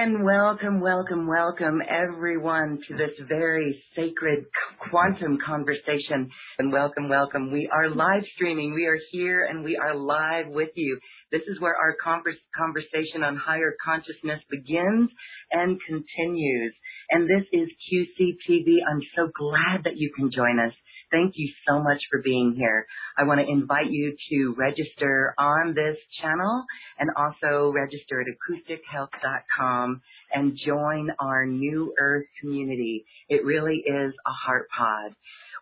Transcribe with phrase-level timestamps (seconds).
[0.00, 4.44] And welcome, welcome, welcome everyone to this very sacred
[4.88, 6.30] quantum conversation.
[6.60, 7.50] And welcome, welcome.
[7.50, 8.74] We are live streaming.
[8.74, 11.00] We are here and we are live with you.
[11.32, 15.10] This is where our conversation on higher consciousness begins
[15.50, 16.74] and continues.
[17.10, 18.76] And this is QCTV.
[18.88, 20.74] I'm so glad that you can join us.
[21.10, 22.86] Thank you so much for being here.
[23.16, 26.64] I want to invite you to register on this channel
[26.98, 30.02] and also register at acoustichealth.com
[30.32, 33.06] and join our New Earth community.
[33.28, 35.14] It really is a heart pod.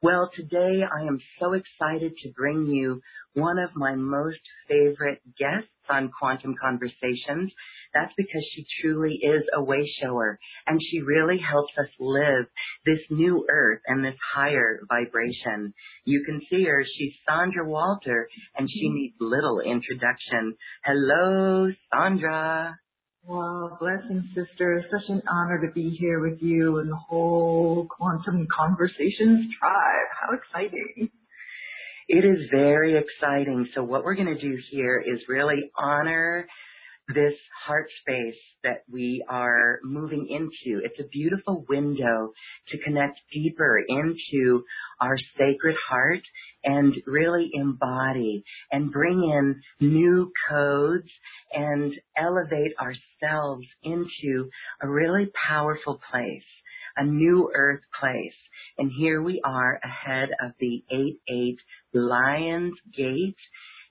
[0.02, 3.00] Well, today I am so excited to bring you
[3.34, 7.52] one of my most favorite guests on Quantum Conversations.
[7.96, 12.44] That's because she truly is a way shower and she really helps us live
[12.84, 15.72] this new earth and this higher vibration.
[16.04, 16.84] You can see her.
[16.84, 18.96] She's Sandra Walter and she mm-hmm.
[18.96, 20.56] needs little introduction.
[20.84, 22.78] Hello, Sandra.
[23.24, 24.84] Wow, blessings, sister.
[24.90, 30.08] Such an honor to be here with you and the whole Quantum Conversations tribe.
[30.20, 31.08] How exciting.
[32.08, 33.68] It is very exciting.
[33.74, 36.46] So what we're going to do here is really honor
[37.08, 37.34] this
[37.66, 40.80] heart space that we are moving into.
[40.84, 42.32] It's a beautiful window
[42.70, 44.64] to connect deeper into
[45.00, 46.22] our sacred heart
[46.64, 51.08] and really embody and bring in new codes
[51.52, 54.50] and elevate ourselves into
[54.82, 56.42] a really powerful place,
[56.96, 58.34] a new earth place.
[58.78, 60.82] And here we are ahead of the
[61.30, 61.56] 8-8
[61.94, 63.36] Lion's Gate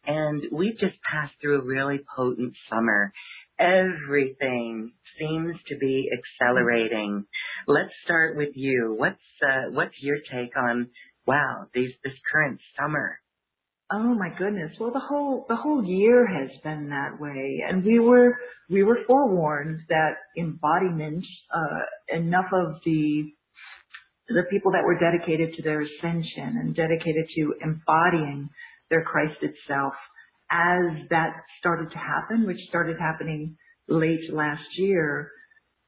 [0.08, 3.11] and we've just passed through a really potent summer.
[3.59, 7.26] Everything seems to be accelerating.
[7.67, 8.95] Let's start with you.
[8.98, 10.89] What's uh, what's your take on
[11.26, 13.20] wow these this current summer?
[13.92, 14.71] Oh my goodness.
[14.80, 18.36] Well, the whole the whole year has been that way, and we were
[18.70, 21.23] we were forewarned that embodiment,
[21.54, 23.32] uh, enough of the
[24.27, 28.49] the people that were dedicated to their ascension and dedicated to embodying
[28.89, 29.93] their Christ itself.
[30.51, 33.57] As that started to happen, which started happening
[33.87, 35.31] late last year,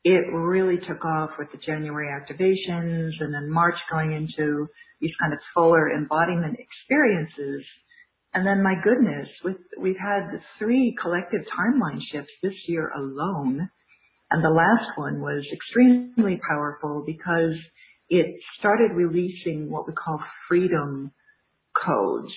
[0.03, 4.67] it really took off with the January activations and then March going into
[5.01, 7.65] these kind of fuller embodiment experiences.
[8.33, 9.27] And then my goodness,
[9.79, 13.69] we've had three collective timeline shifts this year alone.
[14.29, 17.55] And the last one was extremely powerful because
[18.09, 18.25] it
[18.59, 21.11] started releasing what we call freedom
[21.85, 22.33] codes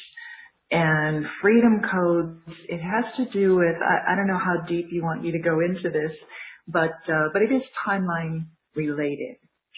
[0.71, 5.03] and freedom codes, it has to do with, I, I don't know how deep you
[5.03, 6.13] want me to go into this,
[6.69, 9.37] but, uh, but it is timeline related.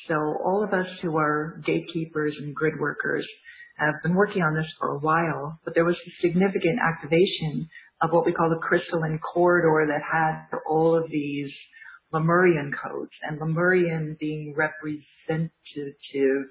[0.09, 3.27] So all of us who are gatekeepers and grid workers
[3.79, 7.69] have been working on this for a while, but there was a significant activation
[8.03, 11.51] of what we call the crystalline corridor that had all of these
[12.13, 16.47] Lemurian codes and Lemurian being representative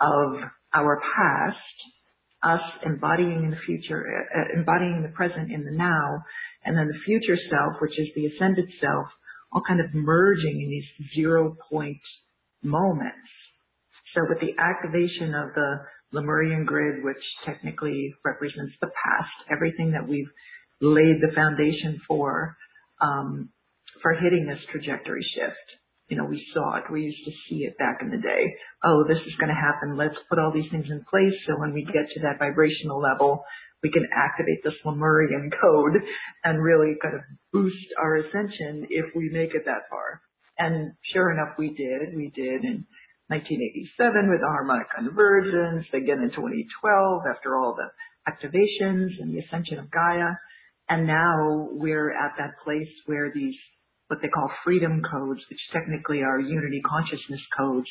[0.00, 0.36] of
[0.72, 1.58] our past
[2.44, 6.22] us embodying in the future, uh, embodying the present in the now,
[6.64, 9.06] and then the future self, which is the ascended self,
[9.52, 12.00] all kind of merging in these zero point
[12.62, 13.30] moments.
[14.14, 15.76] So with the activation of the
[16.12, 20.30] Lemurian grid, which technically represents the past, everything that we've
[20.80, 22.56] laid the foundation for,
[23.00, 23.48] um,
[24.02, 26.84] for hitting this trajectory shift we saw it.
[26.90, 28.44] We used to see it back in the day.
[28.84, 29.96] Oh, this is going to happen.
[29.96, 33.44] Let's put all these things in place so when we get to that vibrational level,
[33.82, 36.00] we can activate this Lemurian code
[36.44, 37.20] and really kind of
[37.52, 40.22] boost our ascension if we make it that far.
[40.58, 42.16] And sure enough, we did.
[42.16, 42.86] We did in
[43.28, 47.88] 1987 with the harmonic convergence, again in 2012 after all the
[48.24, 50.36] activations and the ascension of Gaia.
[50.88, 53.56] And now we're at that place where these
[54.08, 57.88] what they call freedom codes, which technically are unity consciousness codes.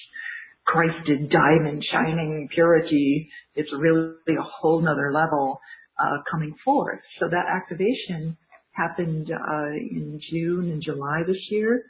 [0.65, 3.29] Christed diamond shining purity.
[3.55, 5.59] It's really a whole nother level
[5.99, 7.01] uh, coming forth.
[7.19, 8.37] So that activation
[8.71, 11.83] happened uh, in June and July this year.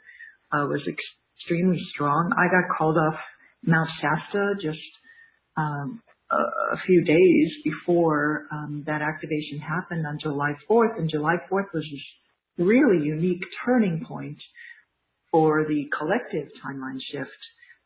[0.52, 2.32] Uh, was extremely strong.
[2.36, 3.18] I got called off
[3.64, 4.78] Mount Shasta just
[5.56, 11.36] um, a, a, few days before um, that activation happened on July 4th, and July
[11.50, 12.02] 4th was this
[12.58, 14.38] really unique turning point
[15.30, 17.30] for the collective timeline shift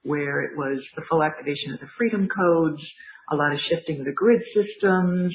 [0.03, 2.83] where it was the full activation of the freedom codes,
[3.31, 5.35] a lot of shifting of the grid systems,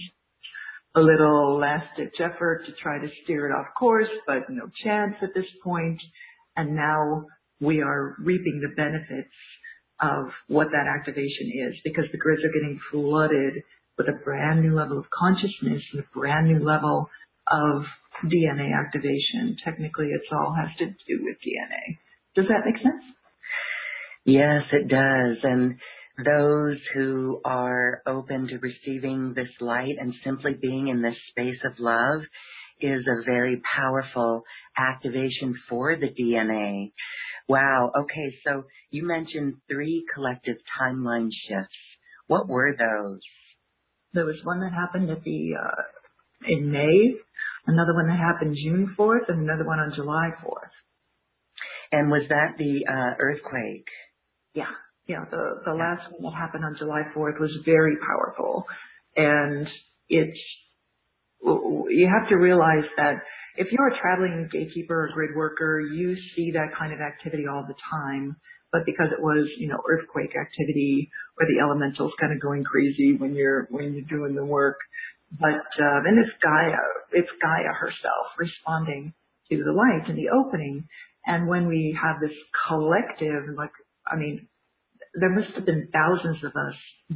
[0.95, 5.15] a little last ditch effort to try to steer it off course, but no chance
[5.21, 5.99] at this point.
[6.55, 7.25] And now
[7.59, 9.33] we are reaping the benefits
[10.01, 13.63] of what that activation is because the grids are getting flooded
[13.97, 17.09] with a brand new level of consciousness and a brand new level
[17.47, 17.83] of
[18.25, 19.57] DNA activation.
[19.63, 21.97] Technically, it's all has to do with DNA.
[22.35, 23.03] Does that make sense?
[24.25, 25.37] Yes, it does.
[25.43, 25.75] And
[26.23, 31.79] those who are open to receiving this light and simply being in this space of
[31.79, 32.21] love
[32.79, 34.43] is a very powerful
[34.77, 36.91] activation for the DNA.
[37.47, 37.91] Wow.
[37.97, 38.35] Okay.
[38.45, 41.75] So you mentioned three collective timeline shifts.
[42.27, 43.19] What were those?
[44.13, 45.81] There was one that happened at the, uh,
[46.47, 47.15] in May,
[47.65, 50.73] another one that happened June 4th, and another one on July 4th.
[51.93, 53.85] And was that the uh, earthquake?
[54.55, 54.73] Yeah.
[55.07, 55.25] Yeah.
[55.29, 58.65] The, the last one that happened on July 4th was very powerful.
[59.15, 59.67] And
[60.09, 60.39] it's,
[61.43, 63.21] you have to realize that
[63.57, 67.63] if you're a traveling gatekeeper or grid worker, you see that kind of activity all
[67.67, 68.37] the time.
[68.71, 73.13] But because it was, you know, earthquake activity or the elementals kind of going crazy
[73.15, 74.77] when you're, when you're doing the work.
[75.39, 76.77] But, uh, then it's Gaia,
[77.11, 79.13] it's Gaia herself responding
[79.49, 80.87] to the light and the opening.
[81.25, 82.35] And when we have this
[82.67, 83.71] collective, like,
[84.05, 84.47] I mean,
[85.15, 86.75] there must have been thousands of us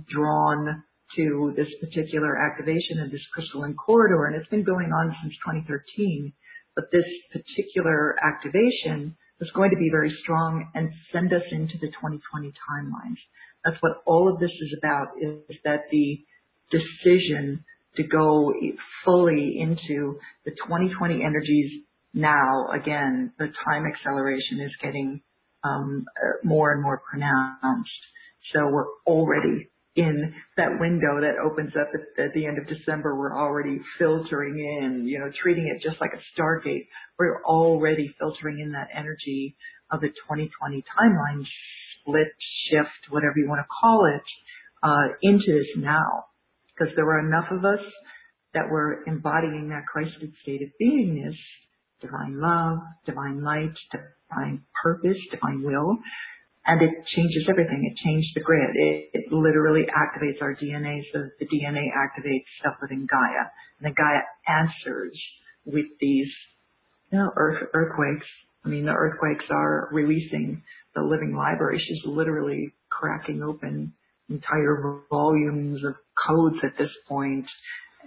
[0.10, 0.84] drawn
[1.16, 6.34] to this particular activation of this crystalline corridor, and it's been going on since 2013.
[6.75, 11.88] But this particular activation is going to be very strong and send us into the
[11.88, 13.18] 2020 timelines.
[13.66, 16.20] That's what all of this is about, is that the
[16.70, 17.63] decision
[17.98, 18.54] to go
[19.04, 21.84] fully into the 2020 energies
[22.14, 25.22] now, again, the time acceleration is getting
[25.64, 26.06] um,
[26.44, 27.90] more and more pronounced.
[28.54, 31.90] So we're already in that window that opens up
[32.20, 36.12] at, the end of December, we're already filtering in, you know, treating it just like
[36.14, 36.86] a stargate.
[37.18, 39.58] We're already filtering in that energy
[39.92, 41.44] of the 2020 timeline
[42.00, 42.28] split,
[42.70, 44.22] shift, whatever you want to call it,
[44.84, 46.26] uh, into this now.
[46.77, 47.83] Because there were enough of us
[48.53, 51.35] that were embodying that Christed state of beingness,
[52.01, 55.97] divine love, divine light, divine purpose, divine will,
[56.65, 57.89] and it changes everything.
[57.89, 58.75] It changed the grid.
[58.75, 63.47] It, it literally activates our DNA, so the DNA activates stuff within Gaia,
[63.79, 65.18] and the Gaia answers
[65.65, 66.27] with these,
[67.12, 68.25] you know, earth, earthquakes.
[68.65, 70.62] I mean, the earthquakes are releasing
[70.94, 71.81] the living library.
[71.88, 73.94] She's literally cracking open
[74.29, 75.95] entire volumes of
[76.28, 77.46] codes at this point,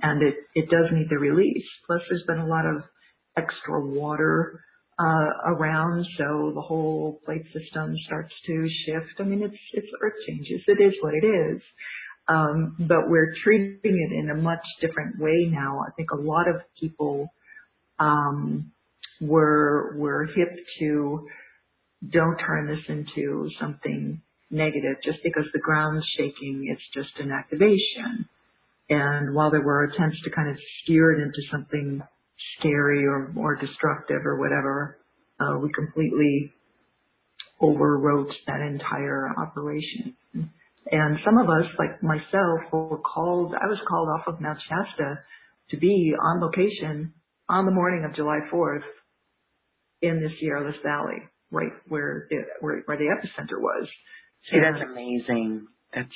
[0.03, 1.67] and it it does need the release.
[1.87, 2.83] Plus, there's been a lot of
[3.37, 4.61] extra water
[4.99, 9.21] uh, around, so the whole plate system starts to shift.
[9.21, 10.63] I mean, it's it's earth changes.
[10.67, 11.63] It is what it is.
[12.29, 15.81] Um, but we're treating it in a much different way now.
[15.81, 17.29] I think a lot of people
[17.99, 18.73] um,
[19.21, 21.27] were were hip to
[22.09, 26.67] don't turn this into something negative just because the ground's shaking.
[26.69, 28.29] It's just an activation.
[28.89, 32.03] And while there were attempts to kind of steer it into something
[32.59, 34.99] scary or more destructive or whatever.
[35.41, 36.53] Uh, we completely
[37.61, 40.17] overwrote that entire operation.
[40.93, 45.21] And some of us, like myself, were called, I was called off of Mount Shasta
[45.71, 47.13] to be on location
[47.49, 48.83] on the morning of July 4th
[50.03, 53.89] in the Sierra Valley, right where it, where, where the epicenter was.
[54.49, 55.67] See, that's amazing.
[55.95, 56.09] That's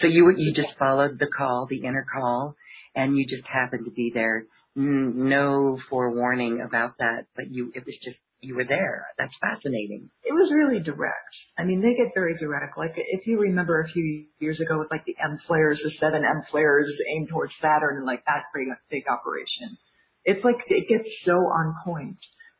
[0.00, 2.56] so you you just followed the call, the inner call,
[2.94, 4.44] and you just happened to be there
[4.74, 9.06] no forewarning about that, but you, it was just, you were there.
[9.18, 10.08] That's fascinating.
[10.24, 11.34] It was really direct.
[11.58, 12.78] I mean, they get very direct.
[12.78, 16.24] Like if you remember a few years ago with like the M flares, the seven
[16.24, 19.76] M flares aimed towards Saturn and like that big, big operation.
[20.24, 22.18] It's like, it gets so on point.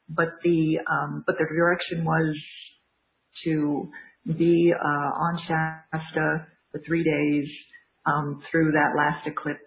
[0.08, 2.36] But the, um, but the direction was
[3.44, 3.88] to
[4.26, 7.48] be, uh, on Shasta for three days,
[8.06, 9.60] um, through that last eclipse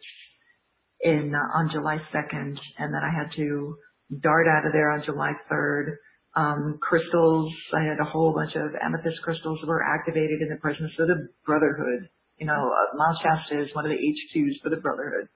[1.02, 3.76] in uh, on July 2nd, and then I had to
[4.22, 5.98] dart out of there on July 3rd.
[6.36, 10.58] Um, crystals, I had a whole bunch of amethyst crystals that were activated in the
[10.58, 12.10] presence of the Brotherhood.
[12.40, 15.30] You know, uh, Mount Shasta is one of the HQs for the Brotherhood,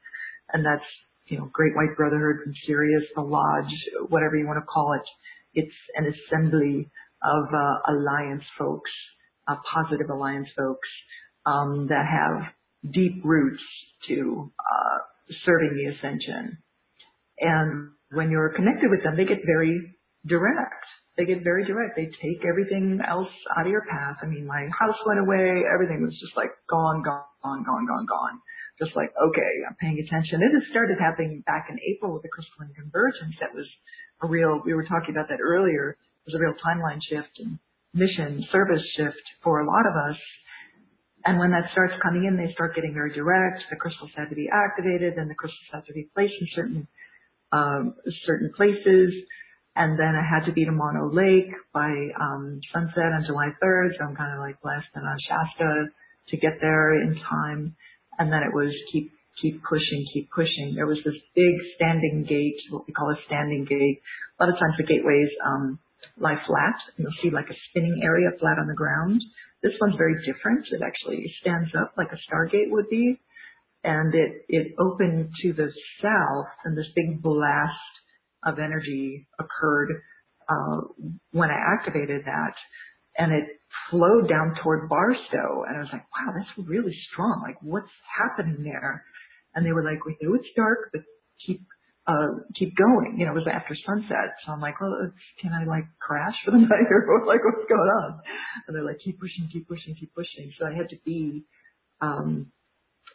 [0.53, 0.87] and that's
[1.27, 3.71] you know Great White Brotherhood from Sirius, the Lodge,
[4.09, 5.05] whatever you want to call it.
[5.53, 6.89] It's an assembly
[7.23, 8.91] of uh, alliance folks,
[9.47, 10.89] uh, positive alliance folks
[11.45, 12.53] um, that have
[12.93, 13.63] deep roots
[14.07, 14.97] to uh,
[15.45, 16.57] serving the ascension.
[17.39, 19.95] And when you're connected with them, they get very
[20.25, 20.85] direct.
[21.17, 21.97] They get very direct.
[21.97, 24.17] They take everything else out of your path.
[24.21, 25.65] I mean, my house went away.
[25.65, 28.37] Everything was just like gone, gone, gone, gone, gone, gone.
[28.77, 30.45] Just like, okay, I'm paying attention.
[30.45, 33.33] It has started happening back in April with the crystalline convergence.
[33.41, 33.65] That was
[34.21, 35.97] a real, we were talking about that earlier.
[36.27, 37.57] Was a real timeline shift and
[37.93, 40.19] mission service shift for a lot of us.
[41.23, 43.63] And when that starts coming in, they start getting very direct.
[43.69, 46.87] The crystals had to be activated, and the crystals had to be placed in certain
[47.51, 49.13] um, certain places.
[49.75, 53.89] And then I had to be to Mono Lake by um, sunset on July 3rd.
[53.97, 55.87] So I'm kind of like blessed and on Shasta
[56.29, 57.75] to get there in time.
[58.17, 60.73] And then it was keep keep pushing, keep pushing.
[60.75, 64.01] There was this big standing gate, what we call a standing gate.
[64.39, 65.79] A lot of times the gateways um,
[66.17, 66.75] lie flat.
[66.97, 69.21] And you'll see like a spinning area flat on the ground.
[69.63, 70.65] This one's very different.
[70.71, 73.19] It actually stands up like a stargate would be.
[73.83, 77.93] And it, it opened to the south and this big blast
[78.45, 80.01] of energy occurred
[80.49, 80.81] uh,
[81.31, 82.53] when I activated that.
[83.17, 83.45] And it
[83.89, 85.63] flowed down toward Barstow.
[85.67, 87.41] And I was like, wow, that's really strong.
[87.43, 89.03] Like, what's happening there?
[89.55, 91.01] And they were like, we know it's dark, but
[91.45, 91.61] keep
[92.55, 93.15] keep going.
[93.17, 94.39] You know, it was after sunset.
[94.45, 95.11] So I'm like, well,
[95.41, 98.19] can I like crash for the night or like what's going on?
[98.67, 100.51] And they're like, keep pushing, keep pushing, keep pushing.
[100.59, 101.43] So I had to be,
[102.01, 102.51] um,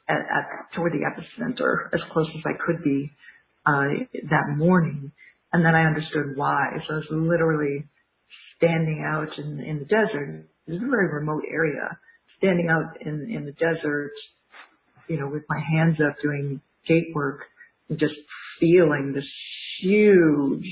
[0.09, 3.11] at, at toward the epicenter as close as I could be,
[3.65, 5.13] uh, that morning.
[5.53, 6.67] And then I understood why.
[6.87, 7.85] So I was literally
[8.57, 10.49] standing out in, in the desert.
[10.67, 11.99] It was a very remote area.
[12.39, 14.13] Standing out in, in the desert,
[15.09, 17.43] you know, with my hands up doing gate work
[17.91, 18.15] just
[18.63, 19.29] feeling this
[19.83, 20.65] huge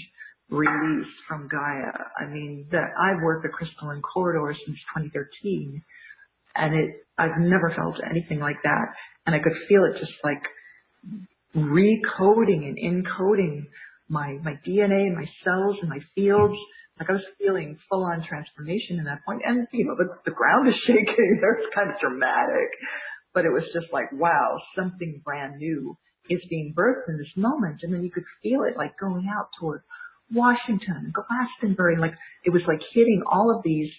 [0.49, 1.92] release from Gaia.
[2.18, 5.82] I mean, that I've worked the crystalline corridor since 2013
[6.56, 8.87] and it, I've never felt anything like that.
[9.26, 10.42] And I could feel it just like
[11.54, 13.66] recoding and encoding
[14.09, 16.59] my, my DNA and my cells and my fields.
[16.99, 19.42] Like I was feeling full on transformation in that point.
[19.44, 21.40] And, you know, the, the ground is shaking.
[21.40, 22.70] It's kind of dramatic,
[23.32, 25.97] but it was just like, wow, something brand new
[26.28, 27.80] is being birthed in this moment.
[27.82, 29.82] And then you could feel it like going out toward
[30.32, 31.94] Washington Glastonbury.
[31.94, 33.90] And like it was like hitting all of these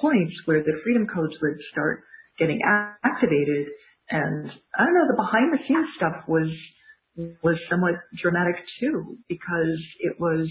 [0.00, 2.04] points where the freedom codes would start
[2.38, 2.60] getting
[3.04, 3.68] activated.
[4.10, 6.48] And I don't know, the behind the scenes stuff was,
[7.42, 10.48] was somewhat dramatic too, because it was,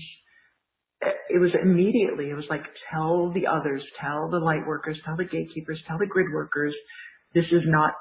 [1.29, 5.25] it was immediately, it was like tell the others, tell the light workers, tell the
[5.25, 6.73] gatekeepers, tell the grid workers,
[7.33, 7.93] this is not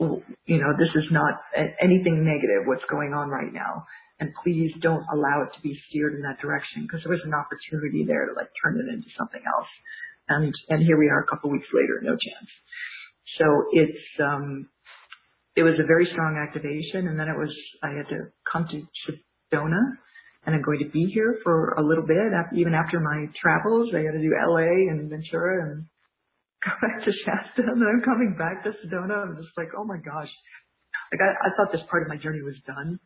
[0.00, 1.40] this is not
[1.80, 3.86] anything negative what's going on right now.
[4.20, 7.32] And please don't allow it to be steered in that direction because there was an
[7.32, 9.68] opportunity there to like turn it into something else.
[10.28, 12.50] And, and here we are a couple weeks later, no chance.
[13.38, 14.68] So it's, um,
[15.56, 17.08] it was a very strong activation.
[17.08, 17.50] And then it was,
[17.82, 19.96] I had to come to Sedona
[20.46, 22.16] and I'm going to be here for a little bit,
[22.56, 23.92] even after my travels.
[23.94, 25.84] I got to do LA and Ventura and
[26.64, 29.26] go back to Shasta and then I'm coming back to Sedona.
[29.26, 30.30] I'm just like, oh my gosh.
[31.12, 33.00] Like I, I thought this part of my journey was done.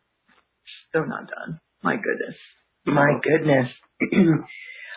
[0.89, 1.61] Still not done.
[1.83, 2.37] My goodness.
[2.87, 3.21] My oh.
[3.23, 3.69] goodness.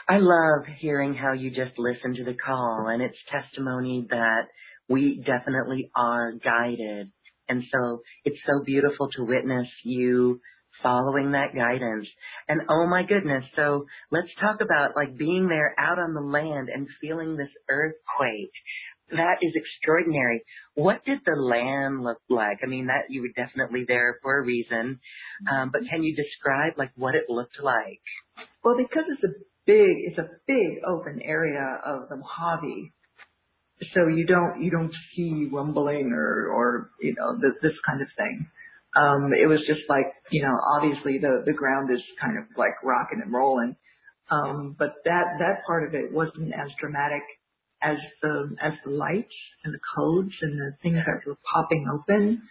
[0.09, 4.47] I love hearing how you just listen to the call and it's testimony that
[4.87, 7.11] we definitely are guided.
[7.49, 10.39] And so it's so beautiful to witness you
[10.81, 12.07] following that guidance.
[12.47, 16.69] And oh my goodness, so let's talk about like being there out on the land
[16.73, 18.51] and feeling this earthquake.
[19.11, 20.43] That is extraordinary.
[20.75, 22.59] What did the land look like?
[22.61, 24.99] I mean, that you were definitely there for a reason,
[25.49, 28.01] um, but can you describe like what it looked like?
[28.63, 32.91] Well, because it's a big, it's a big open area of the Mojave,
[33.93, 38.07] so you don't you don't see rumbling or or you know this, this kind of
[38.17, 38.47] thing.
[38.97, 42.81] Um, it was just like, you know, obviously the, the ground is kind of like
[42.83, 43.75] rocking and rolling.
[44.31, 47.21] Um, but that, that part of it wasn't as dramatic
[47.81, 52.41] as the, as the lights and the codes and the things that were popping open.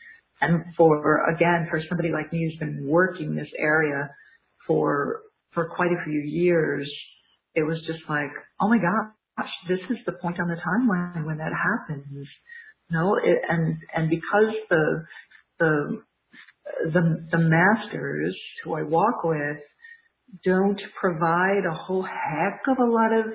[0.40, 4.10] And for, again, for somebody like me who's been working this area
[4.66, 5.22] for,
[5.52, 6.88] for quite a few years,
[7.54, 11.38] it was just like, oh my gosh, this is the point on the timeline when
[11.38, 12.28] that happens.
[12.90, 15.04] No, it, and, and because the
[15.58, 16.02] the,
[16.92, 19.58] the the, masters who I walk with
[20.44, 23.26] don't provide a whole heck of a lot of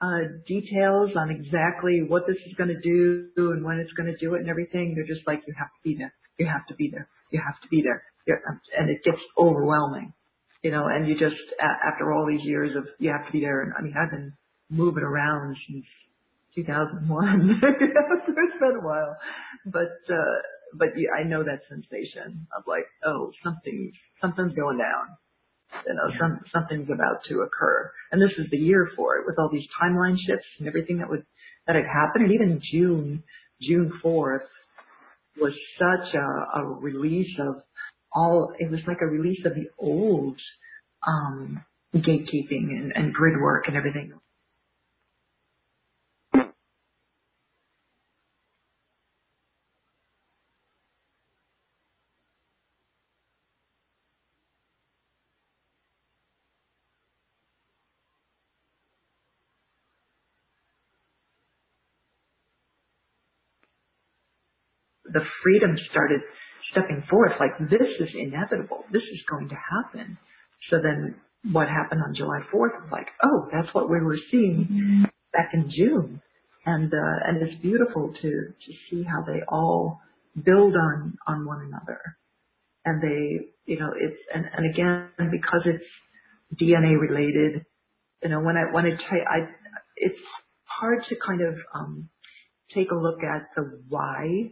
[0.00, 4.16] uh, details on exactly what this is going to do and when it's going to
[4.16, 4.94] do it and everything.
[4.94, 6.14] They're just like, you have to be there.
[6.38, 7.08] You have to be there.
[7.30, 8.02] You have to be there.
[8.78, 10.14] And it gets overwhelming,
[10.62, 13.60] you know, and you just, after all these years of you have to be there.
[13.60, 14.32] And I mean, I've been
[14.70, 15.84] moving around since
[16.54, 17.60] 2001.
[17.62, 19.16] it's been a while,
[19.66, 20.38] but, uh,
[20.74, 25.16] but I know that sensation of like, oh, something's something's going down.
[25.86, 29.38] You know, some something's about to occur, and this is the year for it with
[29.38, 31.24] all these timeline shifts and everything that would
[31.66, 33.22] that had happened, and even June
[33.62, 34.42] June fourth
[35.40, 37.62] was such a, a release of
[38.12, 40.36] all, it was like a release of the old
[41.06, 44.12] um, gatekeeping and, and grid work and everything.
[65.12, 66.20] The freedom started
[66.70, 68.84] stepping forth like this is inevitable.
[68.92, 70.18] This is going to happen.
[70.70, 71.16] So then
[71.52, 75.04] what happened on July 4th was like, oh, that's what we were seeing mm-hmm.
[75.32, 76.20] back in June.
[76.66, 80.00] And, uh, and it's beautiful to, to see how they all
[80.36, 82.00] build on, on one another.
[82.84, 87.64] And they, you know, it's, and, and again, because it's DNA related,
[88.22, 89.48] you know, when I, when I, try, I,
[89.96, 90.18] it's
[90.64, 92.08] hard to kind of, um,
[92.74, 94.50] take a look at the why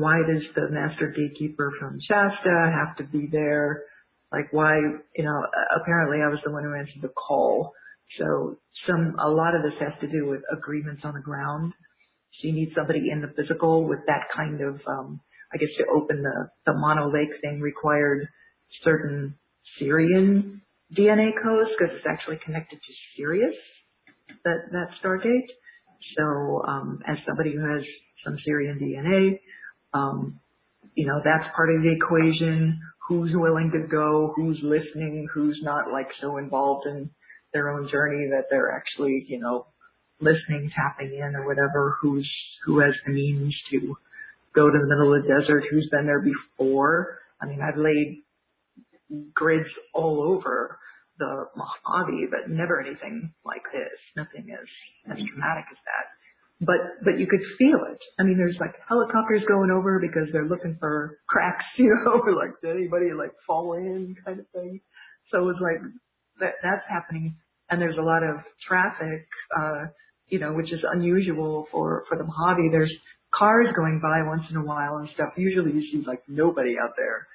[0.00, 3.84] why does the master gatekeeper from Shasta have to be there?
[4.32, 4.76] Like why,
[5.16, 5.46] you know,
[5.80, 7.72] apparently I was the one who answered the call.
[8.18, 8.58] So
[8.88, 11.72] some, a lot of this has to do with agreements on the ground.
[12.40, 15.20] So you need somebody in the physical with that kind of, um,
[15.52, 18.26] I guess to open the, the Mono Lake thing required
[18.82, 19.36] certain
[19.80, 20.60] Sirian
[20.96, 23.54] DNA codes because it's actually connected to Sirius,
[24.44, 25.50] that, that Stargate.
[26.16, 27.84] So, um, as somebody who has
[28.24, 29.40] some Sirian DNA.
[29.92, 30.40] Um,
[30.94, 32.80] you know, that's part of the equation.
[33.08, 34.32] Who's willing to go?
[34.36, 35.26] Who's listening?
[35.32, 37.10] Who's not like so involved in
[37.52, 39.66] their own journey that they're actually, you know,
[40.20, 41.96] listening, tapping in or whatever.
[42.00, 42.28] Who's,
[42.64, 43.96] who has the means to
[44.54, 45.64] go to the middle of the desert?
[45.70, 47.18] Who's been there before?
[47.40, 48.22] I mean, I've laid
[49.34, 50.78] grids all over
[51.18, 53.98] the Mojave, but never anything like this.
[54.16, 54.66] Nothing as,
[55.10, 56.19] as dramatic as that
[56.60, 57.98] but but you could feel it.
[58.18, 62.34] I mean, there's like helicopters going over because they're looking for cracks, you know, or
[62.36, 64.80] like did anybody like fall in kind of thing.
[65.32, 65.80] So it was like
[66.40, 67.36] that that's happening,
[67.70, 69.26] and there's a lot of traffic,
[69.58, 69.88] uh,
[70.28, 72.68] you know, which is unusual for for the Mojave.
[72.70, 72.92] There's
[73.34, 75.30] cars going by once in a while and stuff.
[75.36, 77.26] Usually you see like nobody out there,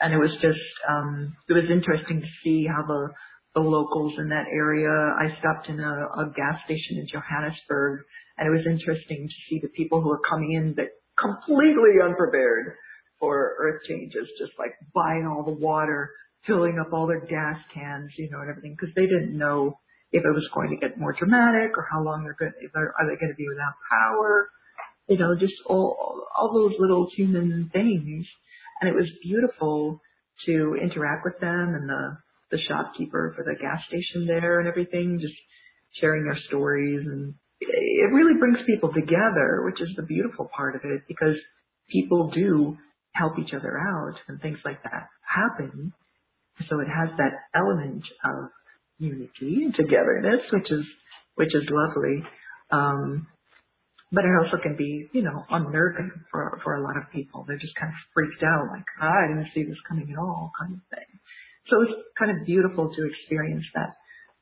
[0.00, 3.08] and it was just um, it was interesting to see how the
[3.54, 4.90] the locals in that area.
[4.90, 8.04] I stopped in a, a gas station in Johannesburg
[8.40, 12.72] and it was interesting to see the people who were coming in that completely unprepared
[13.20, 16.10] for earth changes, just like buying all the water,
[16.46, 19.78] filling up all their gas cans, you know, and everything, because they didn't know
[20.10, 23.06] if it was going to get more dramatic or how long they're going, they're, are
[23.06, 24.48] they going to be without power,
[25.06, 28.26] you know, just all, all those little human things.
[28.80, 30.00] And it was beautiful
[30.46, 32.16] to interact with them and the,
[32.52, 35.36] the shopkeeper for the gas station there and everything, just
[36.00, 40.82] sharing their stories and it really brings people together, which is the beautiful part of
[40.84, 41.36] it because
[41.90, 42.76] people do
[43.12, 45.92] help each other out and things like that happen.
[46.68, 48.50] So it has that element of
[48.98, 50.84] unity and togetherness, which is,
[51.34, 52.22] which is lovely.
[52.70, 53.26] Um,
[54.12, 57.44] but it also can be, you know, unnerving for, for a lot of people.
[57.46, 60.50] They're just kind of freaked out, like, oh, I didn't see this coming at all,
[60.58, 61.10] kind of thing.
[61.70, 63.99] So it's kind of beautiful to experience that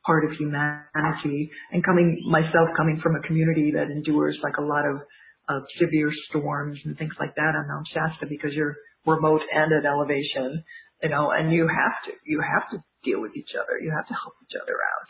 [0.09, 4.89] part of humanity and coming myself coming from a community that endures like a lot
[4.89, 5.05] of
[5.49, 9.89] of severe storms and things like that on Mount Shasta because you're remote and at
[9.89, 10.65] elevation,
[11.03, 13.77] you know, and you have to you have to deal with each other.
[13.81, 15.09] You have to help each other out.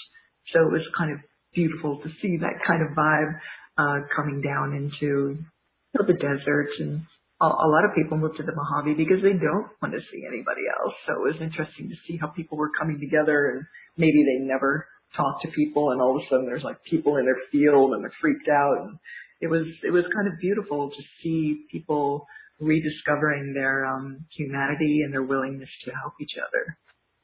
[0.52, 1.18] So it was kind of
[1.54, 3.32] beautiful to see that kind of vibe
[3.78, 7.02] uh coming down into you know, the desert and
[7.40, 10.66] a, lot of people move to the Mojave because they don't want to see anybody
[10.66, 10.94] else.
[11.06, 13.64] So it was interesting to see how people were coming together and
[13.96, 17.24] maybe they never talk to people and all of a sudden there's like people in
[17.24, 18.98] their field and they're freaked out and
[19.40, 22.26] it was it was kind of beautiful to see people
[22.60, 26.76] rediscovering their um humanity and their willingness to help each other.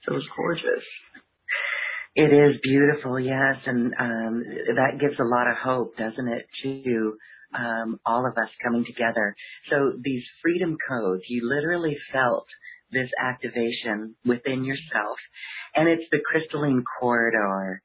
[0.04, 0.84] So it was gorgeous.
[2.14, 4.44] It is beautiful, yes, and um
[4.76, 7.18] that gives a lot of hope, doesn't it, to
[7.54, 9.36] um all of us coming together.
[9.70, 12.46] So these freedom codes, you literally felt
[12.90, 15.18] this activation within yourself
[15.74, 17.82] and it's the crystalline corridor.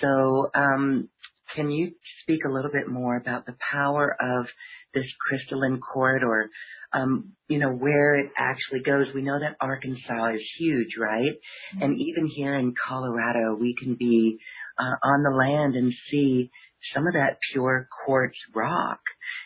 [0.00, 1.08] So, um,
[1.54, 4.46] can you speak a little bit more about the power of
[4.92, 6.50] this crystalline corridor?
[6.92, 9.06] Um, you know, where it actually goes.
[9.14, 11.32] We know that Arkansas is huge, right?
[11.32, 11.82] Mm-hmm.
[11.82, 14.38] And even here in Colorado, we can be
[14.78, 16.50] uh, on the land and see
[16.94, 19.00] some of that pure quartz rock.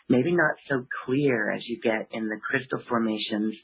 [0.08, 3.54] Maybe not so clear as you get in the crystal formations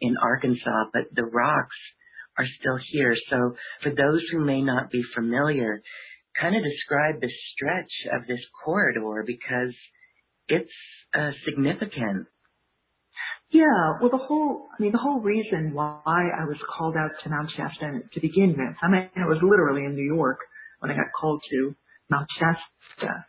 [0.00, 1.76] in Arkansas, but the rocks
[2.38, 3.16] are still here.
[3.30, 5.82] So for those who may not be familiar,
[6.40, 9.74] kind of describe the stretch of this corridor because
[10.48, 10.70] it's
[11.14, 12.26] uh, significant?
[13.50, 17.30] Yeah, well, the whole, I mean, the whole reason why I was called out to
[17.30, 20.38] Mount Shasta to begin with, I mean, I was literally in New York
[20.80, 21.74] when I got called to
[22.10, 23.24] Mount Shasta,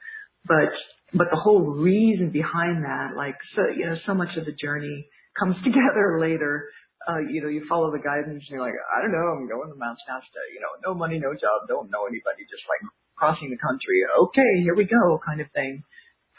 [0.48, 0.72] but,
[1.14, 5.08] but the whole reason behind that, like, so, you know, so much of the journey
[5.40, 6.70] comes together later.
[7.08, 9.70] Uh, you know, you follow the guidance and you're like, I don't know, I'm going
[9.70, 12.82] to Mount Shasta, you know, no money, no job, don't know anybody, just like
[13.16, 14.02] crossing the country.
[14.30, 15.84] Okay, here we go kind of thing.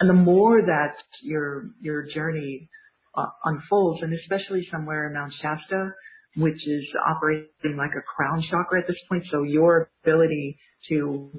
[0.00, 2.68] And the more that your, your journey
[3.14, 5.94] uh, unfolds, and especially somewhere in Mount Shasta,
[6.36, 9.24] which is operating like a crown chakra at this point.
[9.30, 10.58] So your ability
[10.90, 11.30] to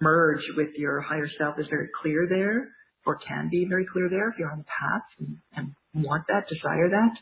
[0.00, 2.68] merge with your higher self is very clear there,
[3.06, 6.48] or can be very clear there if you're on the path and, and want that,
[6.48, 7.14] desire that.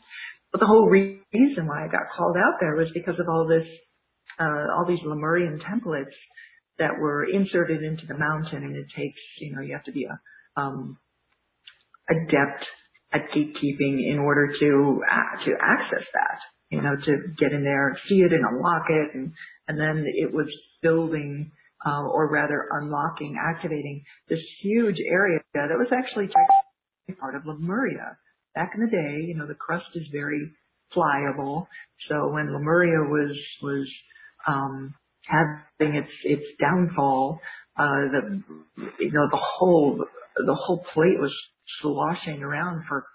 [0.51, 3.67] But the whole reason why I got called out there was because of all this,
[4.39, 6.13] uh, all these Lemurian templates
[6.79, 10.05] that were inserted into the mountain, and it takes, you know, you have to be
[10.05, 10.97] a um,
[12.09, 12.65] adept
[13.13, 17.89] at gatekeeping in order to uh, to access that, you know, to get in there,
[17.89, 19.33] and see it and unlock it, and
[19.67, 20.47] and then it was
[20.81, 21.51] building,
[21.85, 26.29] or rather unlocking, activating this huge area that was actually
[27.19, 28.17] part of Lemuria.
[28.55, 30.51] Back in the day, you know, the crust is very
[30.91, 31.67] pliable,
[32.07, 33.87] so when Lemuria was was
[34.47, 34.93] um,
[35.25, 37.39] having its its downfall,
[37.77, 38.43] uh, the
[38.99, 41.33] you know the whole the whole plate was
[41.81, 43.05] sloshing around for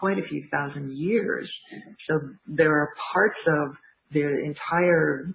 [0.00, 1.50] quite a few thousand years.
[2.08, 3.76] So there are parts of
[4.12, 5.34] the entire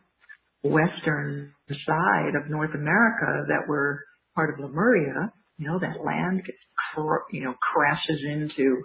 [0.68, 4.04] western side of North America that were
[4.36, 5.32] part of Lemuria.
[5.58, 6.58] You know, that land gets,
[7.32, 8.84] you know, crashes into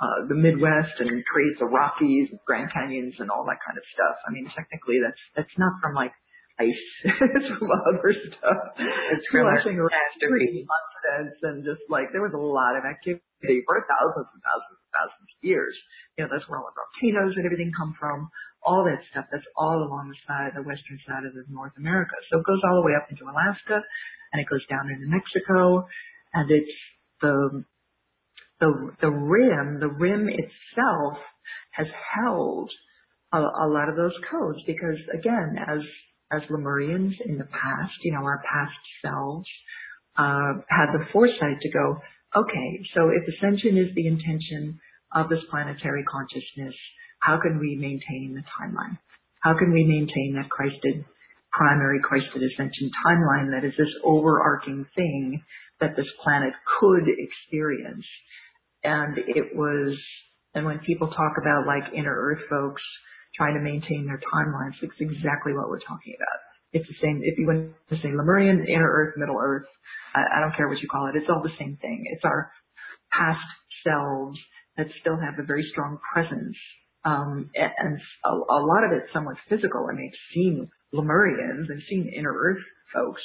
[0.00, 4.16] uh, the Midwest and creates the Rockies, Grand Canyons, and all that kind of stuff.
[4.26, 6.12] I mean, technically, that's that's not from like
[6.58, 6.86] ice.
[7.04, 8.74] it's from other stuff.
[8.78, 14.30] It's from Flushing continents and just like there was a lot of activity for thousands
[14.32, 15.74] and thousands and thousands of years.
[16.16, 18.30] You know, that's where all the volcanoes and everything come from.
[18.64, 22.16] All that stuff that's all along the side, the western side of North America.
[22.32, 23.80] So it goes all the way up into Alaska
[24.32, 25.86] and it goes down into Mexico
[26.32, 26.76] and it's
[27.20, 27.64] the
[28.60, 31.18] the the rim, the rim itself
[31.72, 32.70] has held
[33.32, 35.80] a, a lot of those codes because again, as
[36.32, 39.48] as Lemurians in the past, you know, our past selves,
[40.16, 41.98] uh, had the foresight to go,
[42.36, 44.80] okay, so if ascension is the intention
[45.14, 46.74] of this planetary consciousness,
[47.24, 48.98] how can we maintain the timeline?
[49.40, 51.04] How can we maintain that Christed,
[51.52, 55.42] primary Christed ascension timeline that is this overarching thing
[55.80, 58.04] that this planet could experience?
[58.82, 59.96] And it was,
[60.54, 62.82] and when people talk about like inner earth folks,
[63.36, 64.78] trying to maintain their timelines.
[64.82, 66.38] It's exactly what we're talking about.
[66.72, 67.20] It's the same.
[67.22, 69.66] If you want to say Lemurian, Inner Earth, Middle Earth,
[70.14, 71.16] I, I don't care what you call it.
[71.16, 72.04] It's all the same thing.
[72.10, 72.50] It's our
[73.10, 73.42] past
[73.86, 74.38] selves
[74.76, 76.56] that still have a very strong presence.
[77.04, 79.86] Um, and, a, lot of it's somewhat physical.
[79.90, 82.62] I mean, I've seen Lemurians, I've seen Inner Earth
[82.94, 83.20] folks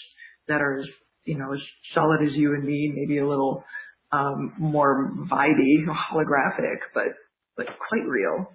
[0.50, 0.84] that are,
[1.24, 1.60] you know, as
[1.94, 3.64] solid as you and me, maybe a little
[4.12, 7.14] um, more vibey, holographic, but
[7.56, 8.52] but quite real.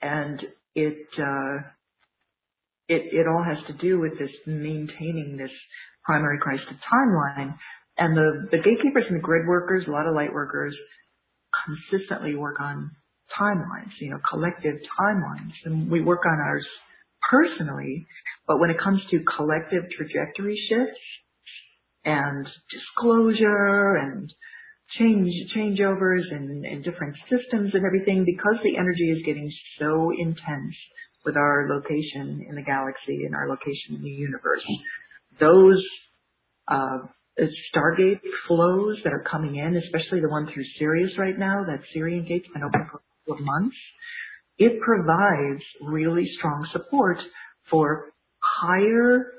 [0.00, 0.40] And
[0.74, 1.56] it uh,
[2.88, 5.50] it it all has to do with this maintaining this
[6.04, 7.56] primary Christed timeline.
[7.98, 10.76] And the the gatekeepers and the grid workers, a lot of light workers,
[11.66, 12.90] consistently work on
[13.40, 16.66] timelines, you know, collective timelines, and we work on ours
[17.30, 18.06] personally.
[18.46, 21.00] But when it comes to collective trajectory shifts
[22.04, 24.32] and disclosure and
[24.98, 30.74] change changeovers and, and different systems and everything because the energy is getting so intense
[31.24, 34.64] with our location in the galaxy and our location in the universe.
[35.40, 35.82] Those
[36.68, 36.98] uh,
[37.74, 42.28] Stargate flows that are coming in, especially the one through Sirius right now, that Sirian
[42.28, 43.76] gate's been open for of months,
[44.58, 47.18] it provides really strong support
[47.70, 49.32] for higher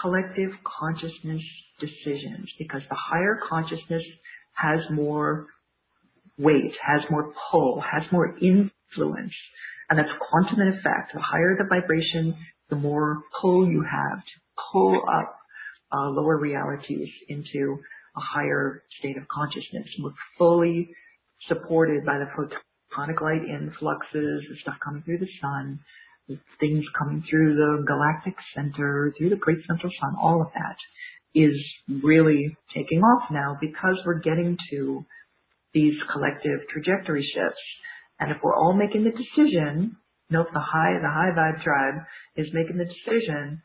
[0.00, 1.42] collective consciousness
[1.80, 4.02] decisions because the higher consciousness
[4.52, 5.46] has more
[6.38, 9.32] weight, has more pull, has more influence.
[9.88, 11.12] And that's quantum in effect.
[11.14, 12.36] The higher the vibration,
[12.70, 15.36] the more pull you have to pull up
[15.92, 17.78] uh, lower realities into
[18.16, 19.86] a higher state of consciousness.
[20.00, 20.90] We're fully
[21.48, 22.26] supported by the
[22.96, 25.80] photonic light influxes, the stuff coming through the sun,
[26.28, 30.76] the things coming through the galactic center, through the great central sun, all of that
[31.34, 31.54] is
[32.02, 35.04] really taking off now because we're getting to
[35.74, 37.60] these collective trajectory shifts.
[38.18, 39.96] And if we're all making the decision,
[40.30, 42.06] note the high, the high vibe tribe
[42.36, 43.60] is making the decision,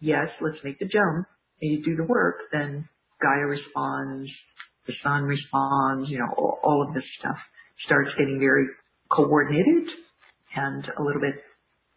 [0.00, 1.26] yes, let's make the jump
[1.60, 2.88] and you do the work, then
[3.20, 4.30] Gaia responds
[4.86, 7.38] the sun responds, you know, all, all of this stuff
[7.86, 8.66] starts getting very
[9.10, 9.88] coordinated
[10.54, 11.34] and a little bit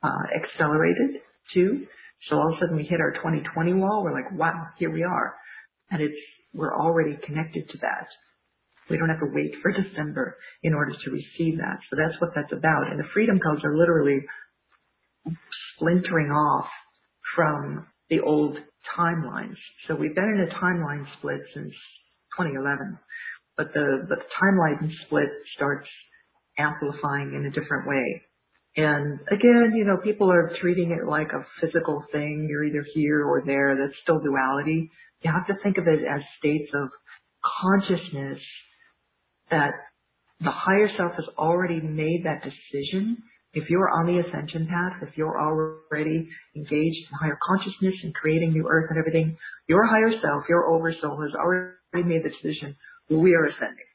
[0.03, 1.21] uh, accelerated
[1.53, 1.85] too.
[2.29, 4.03] So all of a sudden we hit our 2020 wall.
[4.03, 5.35] We're like, wow, here we are.
[5.91, 6.15] And it's,
[6.53, 8.07] we're already connected to that.
[8.89, 11.79] We don't have to wait for December in order to receive that.
[11.89, 12.91] So that's what that's about.
[12.91, 14.21] And the freedom codes are literally
[15.75, 16.67] splintering off
[17.35, 18.57] from the old
[18.97, 19.57] timelines.
[19.87, 21.73] So we've been in a timeline split since
[22.37, 22.97] 2011,
[23.57, 25.87] but the, but the timeline split starts
[26.57, 28.21] amplifying in a different way.
[28.77, 32.47] And again, you know, people are treating it like a physical thing.
[32.49, 33.77] You're either here or there.
[33.77, 34.91] That's still duality.
[35.21, 36.89] You have to think of it as states of
[37.61, 38.39] consciousness
[39.49, 39.71] that
[40.41, 43.17] the higher self has already made that decision.
[43.53, 48.51] If you're on the ascension path, if you're already engaged in higher consciousness and creating
[48.51, 49.37] new earth and everything,
[49.67, 52.75] your higher self, your oversoul has already made the decision,
[53.09, 53.91] we are ascending,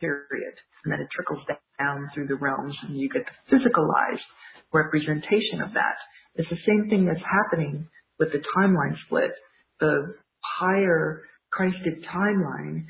[0.00, 0.54] period.
[0.84, 1.44] And then it trickles
[1.78, 4.24] down through the realms and you get the physicalized
[4.72, 5.96] representation of that.
[6.36, 9.32] It's the same thing that's happening with the timeline split.
[9.80, 12.84] The higher Christed timeline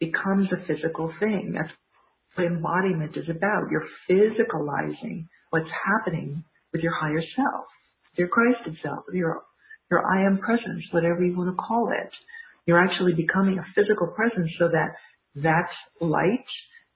[0.00, 1.54] becomes a physical thing.
[1.54, 1.72] That's
[2.34, 3.68] what embodiment is about.
[3.70, 7.66] You're physicalizing what's happening with your higher self,
[8.16, 9.42] your Christed self, your
[9.90, 12.10] your I am presence, whatever you want to call it.
[12.66, 14.96] You're actually becoming a physical presence so that
[15.42, 15.68] that
[16.00, 16.46] light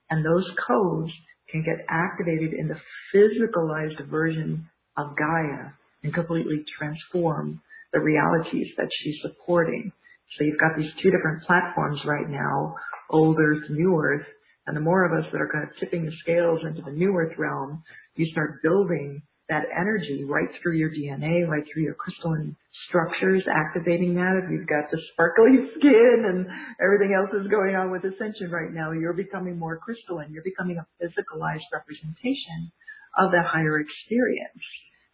[0.09, 1.11] and those codes
[1.49, 2.79] can get activated in the
[3.13, 5.71] physicalized version of Gaia
[6.03, 7.61] and completely transform
[7.93, 9.91] the realities that she's supporting.
[10.37, 12.75] So you've got these two different platforms right now,
[13.09, 14.25] old earth, new earth,
[14.67, 17.15] and the more of us that are kind of tipping the scales into the new
[17.15, 17.83] earth realm,
[18.15, 22.55] you start building that energy right through your DNA, right through your crystalline
[22.87, 24.39] structures, activating that.
[24.39, 26.47] If you've got the sparkly skin and
[26.79, 30.31] everything else is going on with ascension right now, you're becoming more crystalline.
[30.31, 32.71] You're becoming a physicalized representation
[33.19, 34.63] of that higher experience.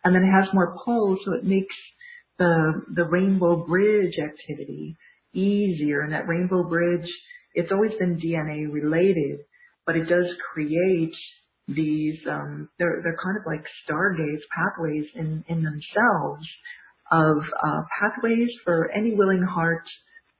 [0.05, 1.75] And then it has more pull, so it makes
[2.37, 4.95] the, the rainbow bridge activity
[5.33, 6.01] easier.
[6.01, 7.09] And that rainbow bridge,
[7.55, 9.39] it's always been DNA related,
[9.87, 11.15] but it does create
[11.67, 16.47] these, um, they're, they're kind of like stargates, pathways in, in themselves
[17.11, 19.83] of uh, pathways for any willing heart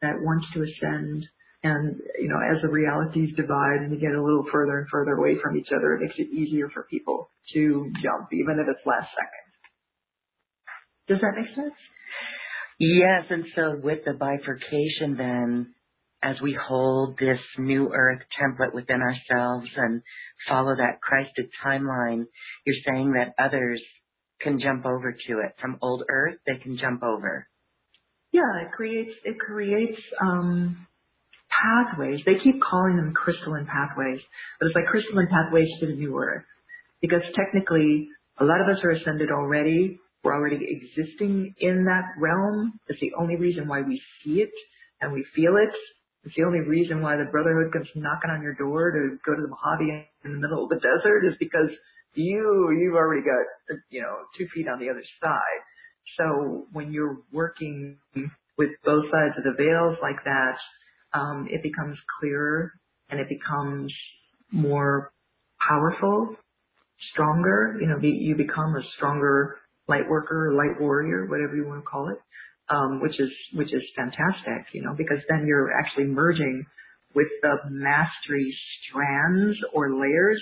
[0.02, 1.26] that wants to ascend.
[1.64, 5.14] And, you know, as the realities divide and you get a little further and further
[5.16, 8.86] away from each other, it makes it easier for people to jump, even if it's
[8.86, 9.48] last second.
[11.08, 11.74] Does that make sense?
[12.80, 15.74] Yes, and so with the bifurcation then,
[16.24, 20.02] as we hold this new earth template within ourselves and
[20.48, 22.26] follow that Christed timeline,
[22.66, 23.82] you're saying that others
[24.42, 25.56] can jump over to it.
[25.62, 27.48] From old earth, they can jump over.
[28.32, 30.88] Yeah, it creates, it creates, um,
[31.50, 32.20] pathways.
[32.26, 34.20] They keep calling them crystalline pathways,
[34.60, 36.46] but it's like crystalline pathways to the new earth.
[37.02, 42.80] Because technically, a lot of us are ascended already, we're already existing in that realm.
[42.88, 44.52] It's the only reason why we see it
[45.00, 45.74] and we feel it.
[46.24, 49.42] It's the only reason why the Brotherhood comes knocking on your door to go to
[49.42, 51.70] the Mojave in the middle of the desert is because
[52.16, 55.62] you, you've already got, you know, two feet on the other side.
[56.18, 57.98] So when you're working
[58.58, 60.58] with both sides of the veils like that,
[61.14, 62.74] um, it becomes clearer
[63.10, 63.94] and it becomes
[64.52, 65.14] more
[65.60, 66.36] powerful,
[67.14, 67.78] stronger.
[67.80, 72.10] You know, you become a stronger light worker light warrior, whatever you want to call
[72.10, 72.18] it,
[72.70, 76.66] Um, which is which is fantastic, you know, because then you're actually merging
[77.16, 78.54] with the mastery
[78.90, 80.42] strands or layers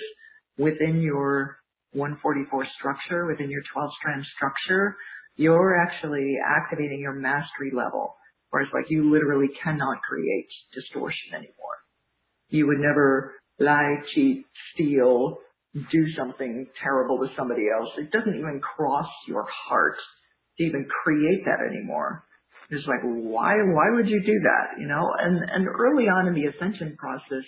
[0.58, 1.58] within your
[1.92, 4.96] 144 structure, within your 12 strand structure.
[5.36, 8.16] You're actually activating your mastery level,
[8.50, 11.78] whereas like you literally cannot create distortion anymore.
[12.48, 15.38] You would never lie, cheat, steal,
[15.74, 17.90] do something terrible to somebody else.
[17.98, 19.96] It doesn't even cross your heart
[20.58, 22.24] to even create that anymore.
[22.70, 24.80] It's like, why, why would you do that?
[24.80, 27.44] You know, and, and early on in the ascension process,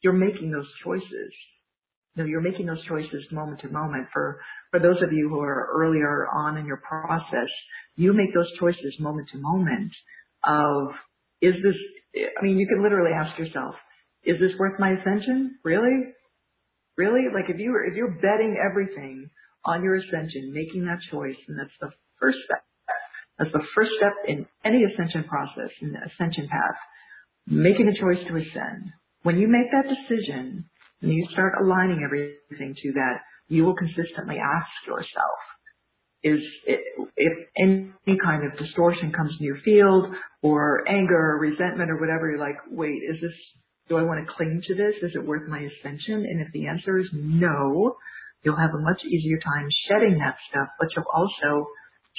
[0.00, 1.32] you're making those choices.
[2.14, 4.06] You know, you're making those choices moment to moment.
[4.12, 7.50] For, for those of you who are earlier on in your process,
[7.96, 9.92] you make those choices moment to moment
[10.44, 10.94] of,
[11.42, 13.74] is this, I mean, you can literally ask yourself,
[14.24, 15.58] is this worth my ascension?
[15.64, 16.14] Really?
[16.96, 17.26] Really?
[17.32, 19.30] Like if you were, if you're betting everything
[19.64, 22.62] on your ascension, making that choice, and that's the first step.
[23.38, 26.76] That's the first step in any ascension process, in the ascension path.
[27.46, 28.92] Making a choice to ascend.
[29.22, 30.68] When you make that decision,
[31.02, 35.40] and you start aligning everything to that, you will consistently ask yourself,
[36.22, 36.80] is it,
[37.16, 42.30] if any kind of distortion comes in your field or anger or resentment or whatever,
[42.30, 43.32] you're like, wait, is this
[43.88, 44.94] Do I want to cling to this?
[45.02, 46.24] Is it worth my ascension?
[46.28, 47.96] And if the answer is no,
[48.42, 51.66] you'll have a much easier time shedding that stuff, but you'll also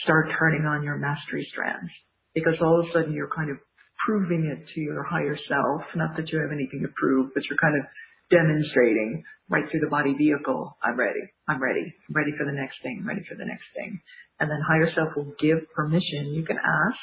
[0.03, 1.91] start turning on your mastery strands
[2.33, 3.57] because all of a sudden you're kind of
[4.05, 5.81] proving it to your higher self.
[5.95, 7.85] Not that you have anything to prove, but you're kind of
[8.31, 10.77] demonstrating right through the body vehicle.
[10.81, 11.21] I'm ready.
[11.47, 11.93] I'm ready.
[12.09, 12.99] I'm ready for the next thing.
[13.01, 13.99] I'm ready for the next thing.
[14.39, 16.33] And then higher self will give permission.
[16.33, 16.99] You can ask,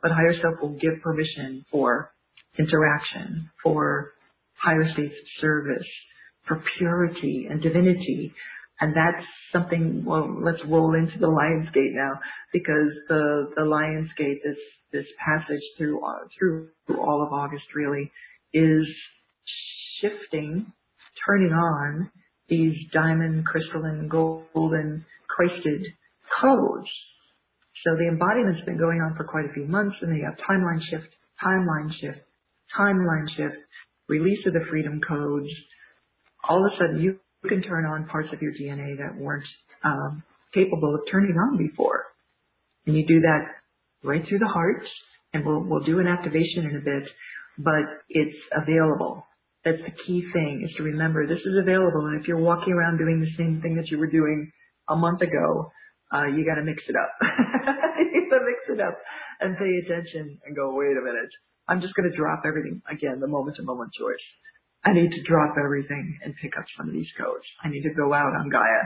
[0.00, 2.12] but higher self will give permission for
[2.58, 4.12] interaction, for
[4.56, 5.86] higher states of service,
[6.46, 8.32] for purity and divinity.
[8.80, 12.12] And that's something, well, let's roll into the Lion's Gate now
[12.52, 14.56] because the, the Lion's Gate, this,
[14.92, 16.00] this passage through,
[16.38, 18.10] through all of August really
[18.54, 18.86] is
[20.00, 20.72] shifting,
[21.26, 22.10] turning on
[22.48, 25.84] these diamond, crystalline, golden, crested
[26.40, 26.88] codes.
[27.84, 30.80] So the embodiment's been going on for quite a few months and they have timeline
[30.90, 31.08] shift,
[31.44, 32.18] timeline shift,
[32.78, 33.56] timeline shift,
[34.08, 35.48] release of the freedom codes.
[36.48, 39.44] All of a sudden you can turn on parts of your DNA that weren't
[39.84, 40.22] um,
[40.54, 42.04] capable of turning on before.
[42.86, 43.44] And you do that
[44.02, 44.82] right through the heart
[45.32, 47.04] and we'll, we'll do an activation in a bit,
[47.58, 49.24] but it's available.
[49.64, 52.06] That's the key thing is to remember this is available.
[52.06, 54.50] And if you're walking around doing the same thing that you were doing
[54.88, 55.70] a month ago,
[56.12, 57.12] uh, you got to mix it up.
[58.00, 58.96] you got to mix it up
[59.40, 61.30] and pay attention and go, wait a minute.
[61.68, 64.24] I'm just going to drop everything again, the moment to moment choice.
[64.88, 67.44] I need to drop everything and pick up some of these codes.
[67.62, 68.84] I need to go out on Gaia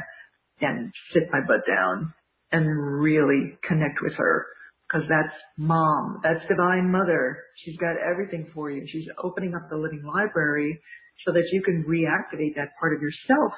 [0.60, 2.12] and sit my butt down
[2.50, 2.66] and
[3.00, 4.46] really connect with her
[4.88, 6.20] because that's mom.
[6.22, 7.38] That's divine mother.
[7.64, 8.84] She's got everything for you.
[8.90, 10.80] She's opening up the living library
[11.24, 13.52] so that you can reactivate that part of yourself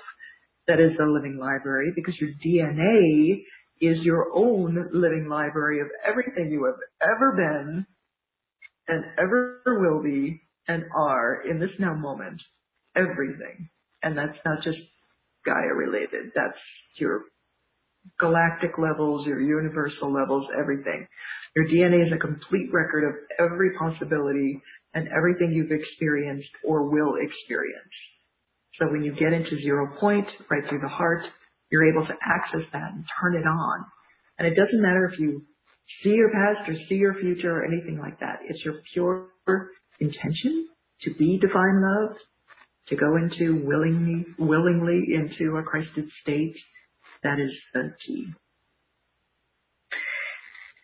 [0.66, 3.42] that is the living library because your DNA
[3.80, 7.86] is your own living library of everything you have ever been
[8.88, 12.40] and ever will be and are in this now moment.
[12.96, 13.68] Everything.
[14.02, 14.78] And that's not just
[15.44, 16.32] Gaia related.
[16.34, 16.58] That's
[16.98, 17.22] your
[18.18, 21.06] galactic levels, your universal levels, everything.
[21.56, 24.60] Your DNA is a complete record of every possibility
[24.94, 27.94] and everything you've experienced or will experience.
[28.78, 31.22] So when you get into zero point, right through the heart,
[31.70, 33.84] you're able to access that and turn it on.
[34.38, 35.42] And it doesn't matter if you
[36.02, 38.40] see your past or see your future or anything like that.
[38.48, 39.28] It's your pure
[40.04, 40.68] intention
[41.02, 42.16] to be divine love,
[42.88, 46.56] to go into willingly, willingly into a Christed state.
[47.22, 48.26] That is the key.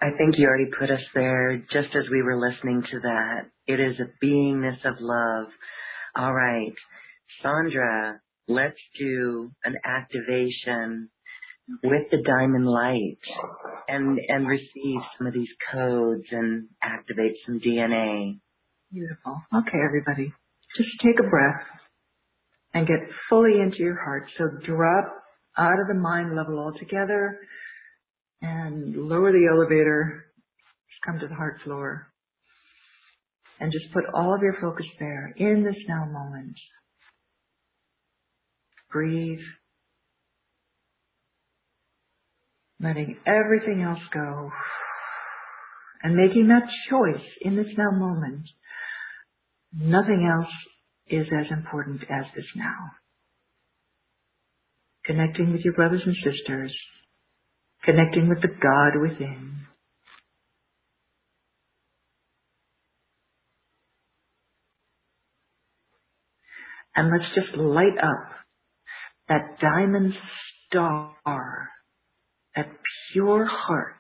[0.03, 3.51] I think you already put us there just as we were listening to that.
[3.67, 5.49] It is a beingness of love.
[6.17, 6.73] All right.
[7.43, 11.11] Sandra, let's do an activation
[11.85, 13.19] with the diamond light
[13.89, 18.41] and and receive some of these codes and activate some DNA.
[18.93, 19.41] Beautiful.
[19.55, 20.33] Okay, everybody.
[20.77, 21.63] Just take a breath
[22.75, 22.99] and get
[23.29, 24.25] fully into your heart.
[24.37, 25.15] So drop
[25.57, 27.39] out of the mind level altogether
[28.43, 30.25] and lower the elevator.
[30.89, 32.09] Just come to the heart floor.
[33.61, 36.57] And just put all of your focus there in this now moment.
[38.91, 39.39] Breathe.
[42.81, 44.51] Letting everything else go.
[46.03, 48.47] And making that choice in this now moment.
[49.73, 50.53] Nothing else
[51.09, 52.91] is as important as this now.
[55.05, 56.73] Connecting with your brothers and sisters.
[57.85, 59.67] Connecting with the God within.
[66.95, 68.31] And let's just light up
[69.29, 70.13] that diamond
[70.67, 71.71] star,
[72.57, 72.69] that
[73.13, 73.95] pure heart,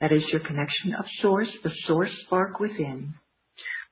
[0.00, 3.14] that is your connection of source, the source spark within.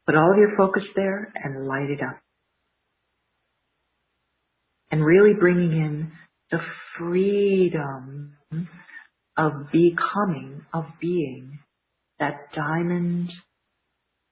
[0.08, 2.18] Put all of your focus there and light it up.
[4.90, 6.12] And really bringing in
[6.50, 6.60] the
[6.98, 8.38] freedom
[9.36, 11.58] of becoming, of being,
[12.18, 13.28] that diamond,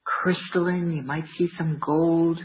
[0.04, 2.38] crystalline, you might see some gold,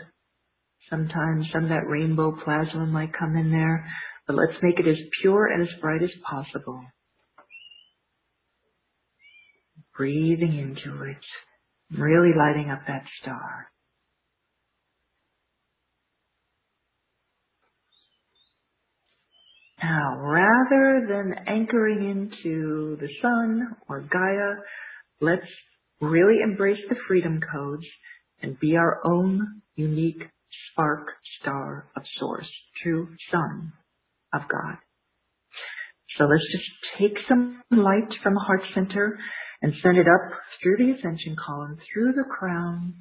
[0.91, 3.87] Sometimes some of that rainbow plasma might come in there,
[4.27, 6.83] but let's make it as pure and as bright as possible.
[9.95, 11.15] Breathing into it,
[11.97, 13.67] really lighting up that star.
[19.83, 24.61] Now, rather than anchoring into the sun or Gaia,
[25.19, 25.47] let's
[25.99, 27.85] really embrace the freedom codes
[28.41, 30.21] and be our own unique
[30.71, 31.07] spark
[31.39, 32.49] star of source,
[32.83, 33.73] true sun
[34.33, 34.77] of God.
[36.17, 39.17] So let's just take some light from the heart center
[39.61, 42.93] and send it up through the ascension column, through the crown,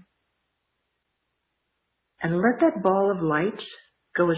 [2.23, 3.59] And let that ball of light
[4.17, 4.37] go as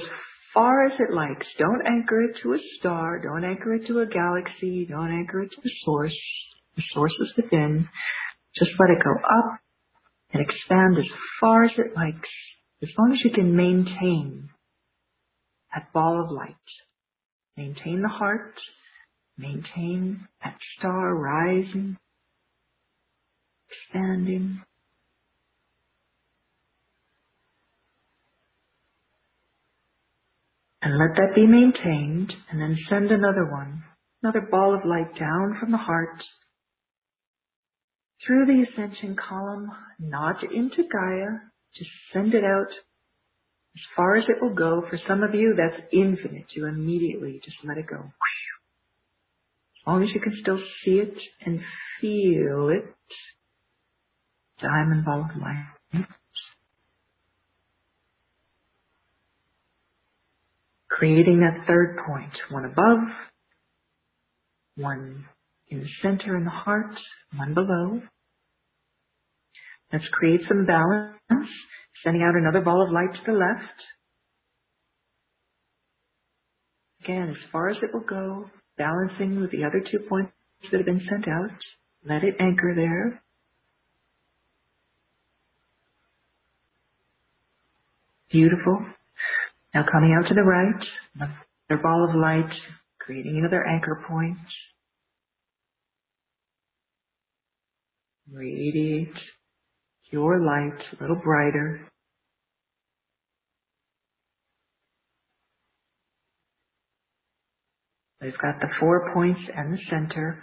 [0.55, 1.47] far as it likes.
[1.59, 3.21] Don't anchor it to a star.
[3.21, 4.87] Don't anchor it to a galaxy.
[4.89, 6.17] Don't anchor it to the source.
[6.77, 7.89] The source is within.
[8.57, 9.61] Just let it go up
[10.33, 11.11] and expand as
[11.41, 12.29] far as it likes,
[12.83, 14.49] as long as you can maintain
[15.75, 16.55] that ball of light.
[17.57, 18.55] Maintain the heart.
[19.39, 21.97] Maintain that star rising,
[23.73, 24.63] expanding.
[30.83, 33.85] And let that be maintained and then send another one,
[34.23, 36.23] another ball of light down from the heart
[38.27, 39.69] through the ascension column,
[39.99, 41.39] not into Gaia,
[41.77, 42.71] just send it out
[43.75, 44.83] as far as it will go.
[44.89, 46.47] For some of you, that's infinite.
[46.55, 47.97] You immediately just let it go.
[47.97, 51.15] As long as you can still see it
[51.45, 51.61] and
[52.01, 52.95] feel it.
[54.63, 56.07] Diamond ball of light.
[60.89, 63.09] Creating that third point, one above,
[64.77, 65.25] one
[65.69, 66.95] in the center in the heart,
[67.35, 68.01] one below.
[69.93, 71.49] Let's create some balance,
[72.05, 73.79] sending out another ball of light to the left.
[77.05, 78.45] Again, as far as it will go,
[78.79, 80.33] balancing with the other two points
[80.71, 81.51] that have been sent out.
[82.05, 83.23] Let it anchor there.
[88.33, 88.79] Beautiful.
[89.75, 90.83] Now coming out to the right,
[91.15, 92.51] another ball of light,
[92.99, 94.39] creating another anchor point.
[98.33, 99.13] Radiate
[100.11, 101.87] your light a little brighter.
[108.23, 110.43] We've got the four points and the center.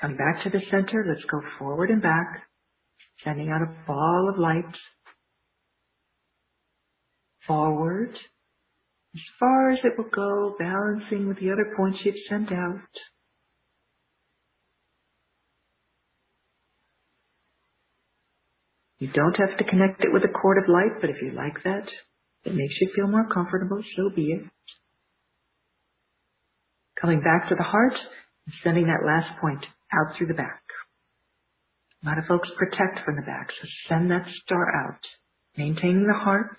[0.00, 1.04] Come back to the center.
[1.06, 2.42] Let's go forward and back,
[3.22, 4.64] sending out a ball of light
[7.48, 8.14] forward
[9.14, 12.78] as far as it will go, balancing with the other points you've sent out.
[18.98, 21.62] You don't have to connect it with a cord of light, but if you like
[21.64, 21.88] that,
[22.44, 24.42] it makes you feel more comfortable, so be it.
[27.00, 27.94] Coming back to the heart
[28.46, 30.62] and sending that last point out through the back.
[32.04, 35.00] A lot of folks protect from the back, so send that star out.
[35.56, 36.56] Maintaining the heart,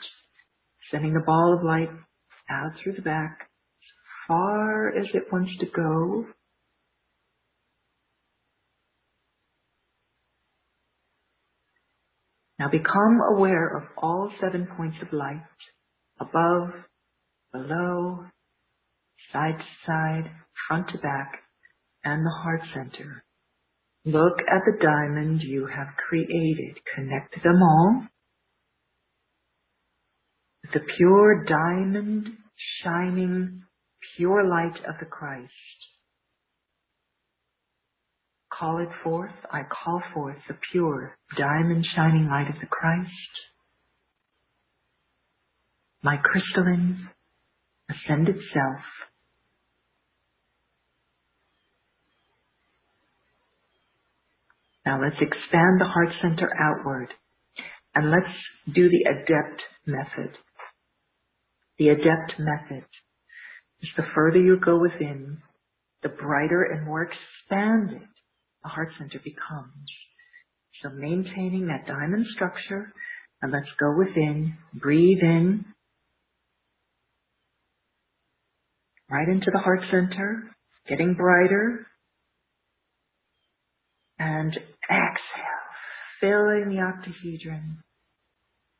[0.91, 1.89] sending the ball of light
[2.49, 6.25] out through the back, as far as it wants to go,
[12.59, 15.41] Now become aware of all seven points of light,
[16.19, 16.71] above,
[17.53, 18.25] below,
[19.31, 20.31] side to side,
[20.67, 21.39] front to back,
[22.03, 23.23] and the heart center.
[24.03, 26.77] Look at the diamond you have created.
[26.95, 28.07] Connect them all.
[30.73, 32.27] The pure diamond
[32.83, 33.63] shining
[34.17, 35.51] pure light of the Christ
[38.59, 43.09] call it forth, I call forth the pure, diamond shining light of the Christ,
[46.03, 47.09] my crystalline,
[47.89, 48.81] ascended self.
[54.85, 57.09] Now let's expand the heart center outward
[57.95, 60.35] and let's do the adept method.
[61.79, 62.85] The adept method
[63.81, 65.39] is the further you go within,
[66.03, 68.07] the brighter and more expanded
[68.63, 69.89] the heart center becomes.
[70.83, 72.93] So maintaining that diamond structure
[73.41, 75.65] and let's go within, breathe in,
[79.09, 80.43] right into the heart center,
[80.87, 81.87] getting brighter,
[84.19, 84.51] and
[84.83, 85.69] exhale,
[86.19, 87.77] filling the octahedron,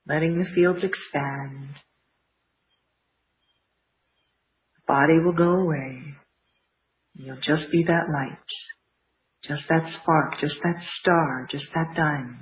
[0.07, 1.69] letting the fields expand.
[4.75, 6.01] The body will go away.
[7.13, 8.37] You'll just be that light.
[9.47, 12.39] Just that spark, just that star, just that diamond.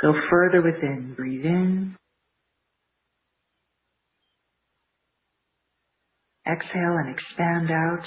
[0.00, 1.14] Go further within.
[1.16, 1.96] Breathe in.
[6.46, 8.06] Exhale and expand out.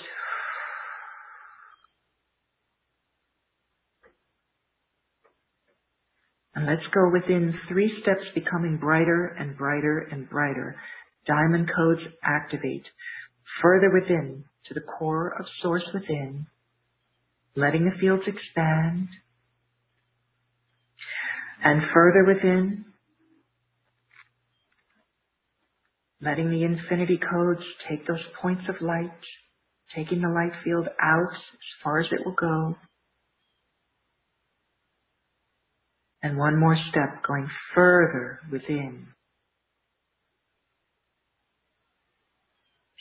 [6.55, 10.77] And let's go within three steps becoming brighter and brighter and brighter.
[11.27, 12.85] Diamond codes activate.
[13.61, 16.47] Further within to the core of source within
[17.55, 19.07] letting the fields expand.
[21.63, 22.85] And further within,
[26.21, 29.11] letting the infinity codes take those points of light,
[29.95, 32.75] taking the light field out as far as it will go.
[36.21, 39.07] And one more step going further within.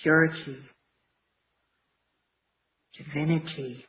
[0.05, 0.59] Purity,
[2.99, 3.87] divinity,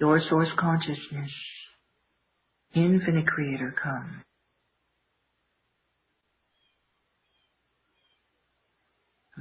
[0.00, 1.30] your source consciousness,
[2.74, 4.22] infinite creator come.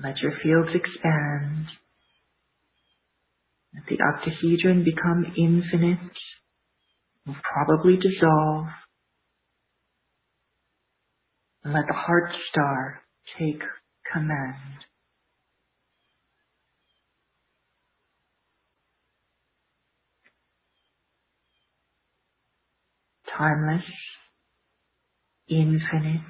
[0.03, 1.67] Let your fields expand.
[3.73, 6.11] Let the octahedron become infinite.
[7.25, 8.65] Will probably dissolve.
[11.63, 13.03] And let the heart star
[13.39, 13.61] take
[14.13, 14.55] command.
[23.37, 23.83] Timeless,
[25.49, 26.21] infinite,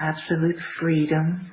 [0.00, 1.48] absolute freedom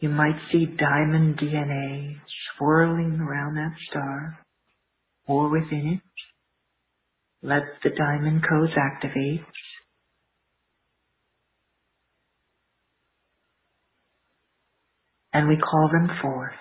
[0.00, 2.16] You might see diamond DNA
[2.58, 4.40] swirling around that star
[5.26, 6.29] or within it.
[7.42, 9.40] Let the diamond codes activate.
[15.32, 16.52] And we call them forth.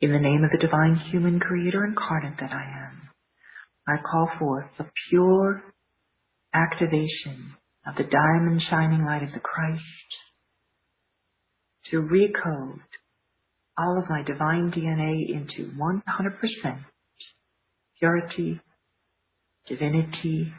[0.00, 3.10] In the name of the divine human creator incarnate that I am,
[3.86, 5.62] I call forth the pure
[6.52, 7.54] activation
[7.86, 9.82] of the diamond shining light of the Christ
[11.90, 12.80] to recode
[13.78, 16.84] all of my divine DNA into 100%
[17.98, 18.60] purity,
[19.76, 20.52] divinity,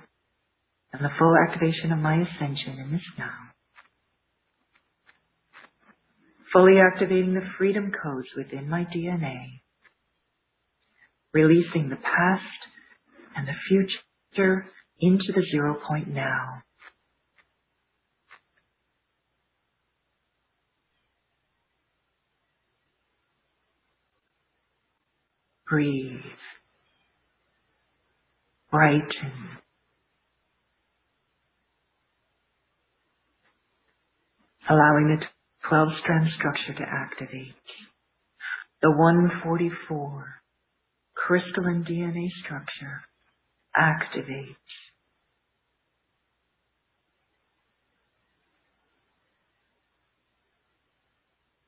[0.92, 3.34] and the full activation of my ascension in this now.
[6.52, 9.62] Fully activating the freedom codes within my DNA,
[11.34, 12.42] releasing the past
[13.36, 14.66] and the future
[15.00, 16.64] into the zero point now.
[25.74, 26.22] breathe,
[28.74, 29.32] brighten.
[34.68, 35.26] Allowing the
[35.70, 37.54] 12 strand structure to activate.
[38.82, 40.26] The 144
[41.16, 43.04] crystalline DNA structure
[43.78, 44.56] activates.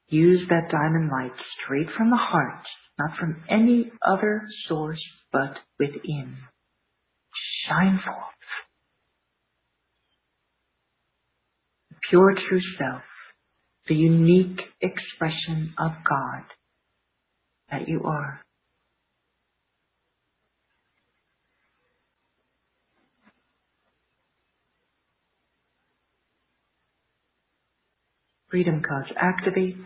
[0.08, 2.66] Use that diamond light straight from the heart
[2.98, 6.38] not from any other source but within.
[7.68, 8.26] Shine forth.
[11.90, 13.02] The pure true self,
[13.88, 16.44] the unique expression of God
[17.72, 18.42] that you are.
[28.50, 29.86] Freedom codes activate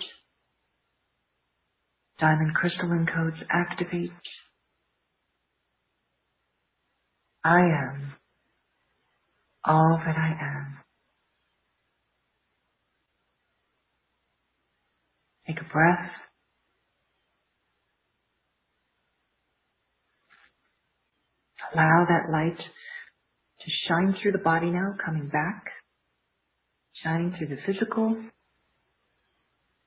[2.19, 4.11] Diamond crystalline codes activate.
[7.43, 8.13] I am
[9.65, 10.77] all that I am.
[15.47, 16.11] Take a breath.
[21.73, 25.65] Allow that light to shine through the body now, coming back,
[27.03, 28.15] shining through the physical,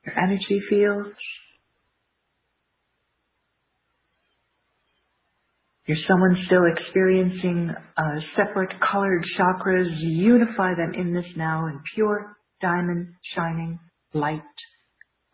[0.07, 1.17] your energy fields,
[5.87, 8.03] You're someone still experiencing uh,
[8.37, 13.81] separate colored chakras, unify them in this now in pure diamond shining
[14.15, 14.43] light,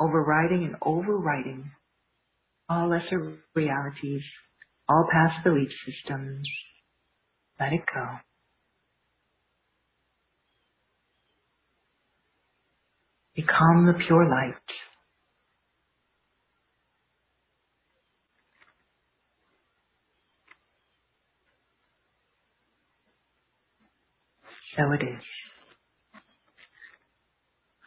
[0.00, 1.70] overriding and overriding
[2.68, 4.22] all lesser realities,
[4.88, 6.48] all past belief systems.
[7.60, 8.06] Let it go.
[13.36, 14.54] Become the pure light.
[24.78, 25.22] So it is.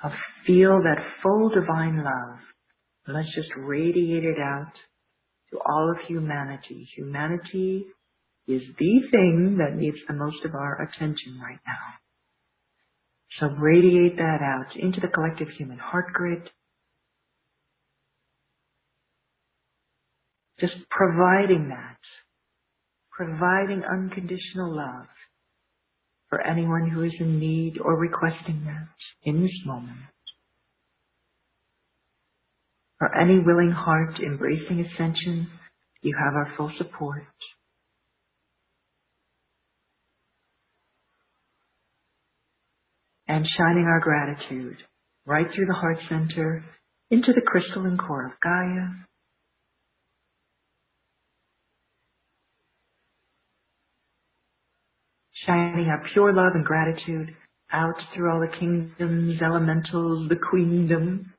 [0.03, 0.13] I'll
[0.45, 2.39] feel that full divine love.
[3.07, 4.73] Let's just radiate it out
[5.51, 6.87] to all of humanity.
[6.97, 7.85] Humanity
[8.47, 11.87] is the thing that needs the most of our attention right now.
[13.39, 16.49] So radiate that out into the collective human heart grid.
[20.59, 21.97] Just providing that,
[23.15, 25.07] providing unconditional love
[26.32, 28.88] for anyone who is in need or requesting that
[29.23, 29.97] in this moment.
[32.97, 35.49] For any willing heart embracing ascension,
[36.01, 37.25] you have our full support.
[43.27, 44.77] And shining our gratitude
[45.25, 46.63] right through the heart center
[47.09, 48.88] into the crystalline core of Gaia.
[55.45, 57.35] Shining our pure love and gratitude
[57.71, 61.33] out through all the kingdoms, elementals, the queendom.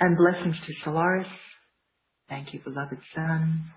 [0.00, 1.26] And blessings to Solaris.
[2.28, 3.70] Thank you, beloved son.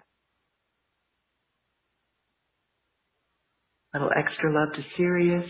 [3.98, 5.50] little extra love to Sirius.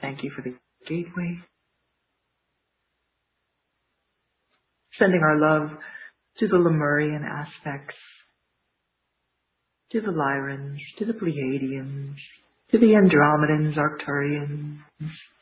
[0.00, 0.54] Thank you for the
[0.86, 1.38] gateway.
[4.98, 5.70] Sending our love
[6.38, 7.94] to the Lemurian aspects,
[9.92, 12.14] to the Lyrans, to the Pleiadians,
[12.70, 14.78] to the Andromedans, Arcturians,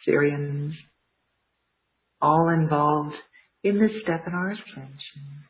[0.06, 0.72] Sirians,
[2.20, 3.16] all involved
[3.64, 5.44] in this step in our ascension.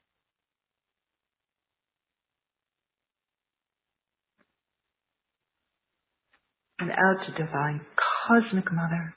[6.79, 7.81] And out to divine
[8.27, 9.15] cosmic mother,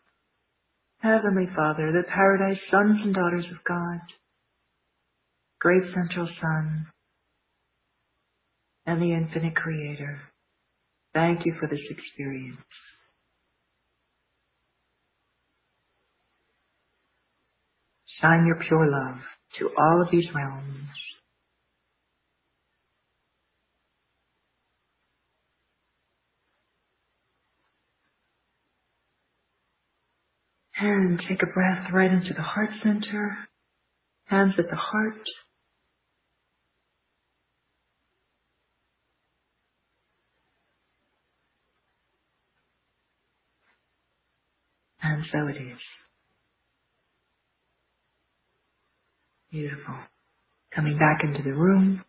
[0.99, 3.99] heavenly father, the paradise sons and daughters of God,
[5.59, 6.87] great central sun,
[8.89, 10.19] and the infinite creator.
[11.13, 12.57] Thank you for this experience.
[18.19, 19.19] Shine your pure love
[19.59, 20.87] to all of these realms.
[30.81, 33.37] And take a breath right into the heart center,
[34.25, 35.21] hands at the heart.
[45.01, 45.79] And so it is.
[49.51, 49.95] Beautiful.
[50.75, 52.03] Coming back into the room.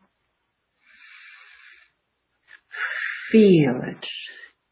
[3.33, 4.05] Feel it.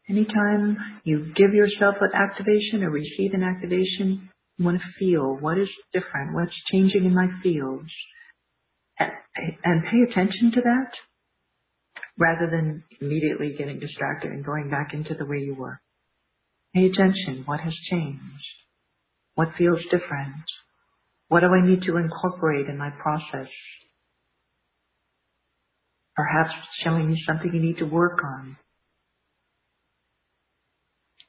[0.09, 5.57] Anytime you give yourself an activation or receive an activation, you want to feel what
[5.57, 7.89] is different, what's changing in my fields,
[8.99, 9.11] and,
[9.63, 10.91] and pay attention to that
[12.17, 15.79] rather than immediately getting distracted and going back into the way you were.
[16.73, 17.43] Pay attention.
[17.45, 18.21] What has changed?
[19.35, 20.43] What feels different?
[21.29, 23.49] What do I need to incorporate in my process?
[26.15, 26.51] Perhaps
[26.83, 28.57] showing you something you need to work on.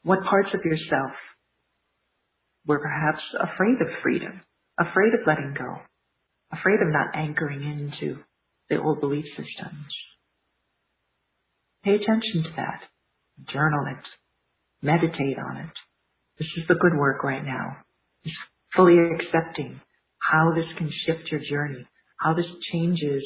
[0.03, 1.13] What parts of yourself
[2.67, 4.41] were perhaps afraid of freedom,
[4.79, 5.77] afraid of letting go,
[6.53, 8.19] afraid of not anchoring into
[8.69, 9.87] the old belief systems?
[11.85, 12.81] Pay attention to that.
[13.53, 14.20] Journal it.
[14.83, 15.71] Meditate on it.
[16.39, 17.77] This is the good work right now.
[18.25, 18.33] Is
[18.75, 19.81] fully accepting
[20.21, 21.87] how this can shift your journey,
[22.19, 23.23] how this changes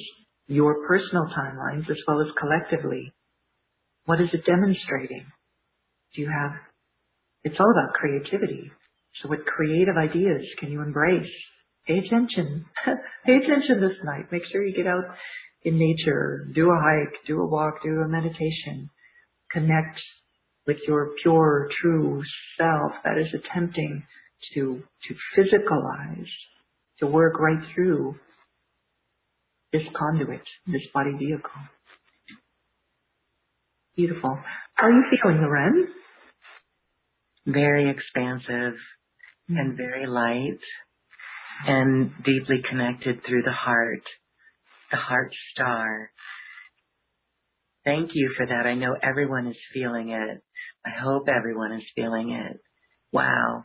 [0.47, 3.13] your personal timelines as well as collectively.
[4.05, 5.27] What is it demonstrating?
[6.15, 6.53] Do you have,
[7.45, 8.71] it's all about creativity.
[9.23, 11.31] So what creative ideas can you embrace?
[11.87, 12.67] Pay attention.
[13.27, 14.33] Pay attention this night.
[14.33, 15.05] Make sure you get out
[15.63, 18.91] in nature, do a hike, do a walk, do a meditation.
[19.51, 19.99] Connect
[20.67, 22.23] with your pure, true
[22.59, 24.03] self that is attempting
[24.55, 26.27] to, to physicalize
[27.01, 28.15] to work right through
[29.73, 31.51] this conduit, this body vehicle.
[33.97, 34.39] Beautiful.
[34.75, 35.89] How are you feeling, Lauren?
[37.47, 38.79] Very expansive
[39.51, 39.57] mm-hmm.
[39.57, 40.61] and very light
[41.67, 44.03] and deeply connected through the heart,
[44.91, 46.11] the heart star.
[47.85, 48.67] Thank you for that.
[48.67, 50.43] I know everyone is feeling it.
[50.85, 52.61] I hope everyone is feeling it.
[53.13, 53.65] Wow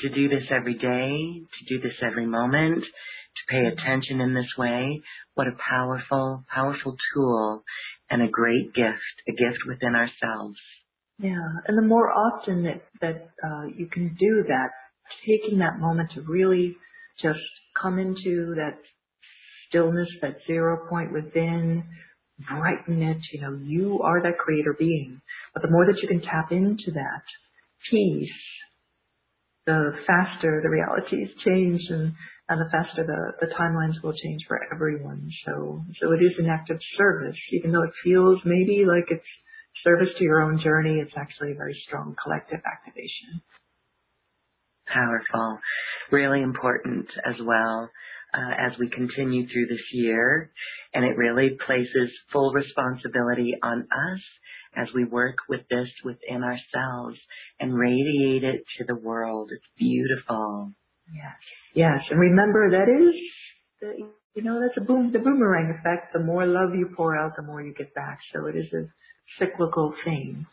[0.00, 4.50] to do this every day, to do this every moment, to pay attention in this
[4.56, 5.02] way.
[5.34, 7.62] What a powerful, powerful tool
[8.10, 10.58] and a great gift, a gift within ourselves.
[11.18, 14.68] Yeah, and the more often that, that uh, you can do that,
[15.26, 16.76] taking that moment to really
[17.20, 17.38] just
[17.80, 18.78] come into that
[19.68, 21.84] stillness, that zero point within,
[22.38, 25.20] brighten it, you know, you are that creator being.
[25.54, 27.24] But the more that you can tap into that
[27.90, 28.30] peace,
[29.66, 32.12] the faster the realities change and,
[32.48, 35.28] and the faster the, the timelines will change for everyone.
[35.46, 39.26] So, so it is an act of service, even though it feels maybe like it's
[39.84, 41.00] service to your own journey.
[41.00, 43.42] It's actually a very strong collective activation.
[44.86, 45.58] Powerful.
[46.10, 47.90] Really important as well.
[48.38, 50.52] Uh, as we continue through this year,
[50.94, 54.20] and it really places full responsibility on us
[54.76, 57.18] as we work with this within ourselves
[57.58, 59.50] and radiate it to the world.
[59.52, 60.72] It's beautiful.
[61.12, 61.34] Yes.
[61.74, 61.98] Yes.
[62.10, 63.14] And remember that is,
[63.80, 66.12] the, you know, that's a boom, the boomerang effect.
[66.12, 68.20] The more love you pour out, the more you get back.
[68.32, 68.86] So it is a
[69.40, 70.46] cyclical thing.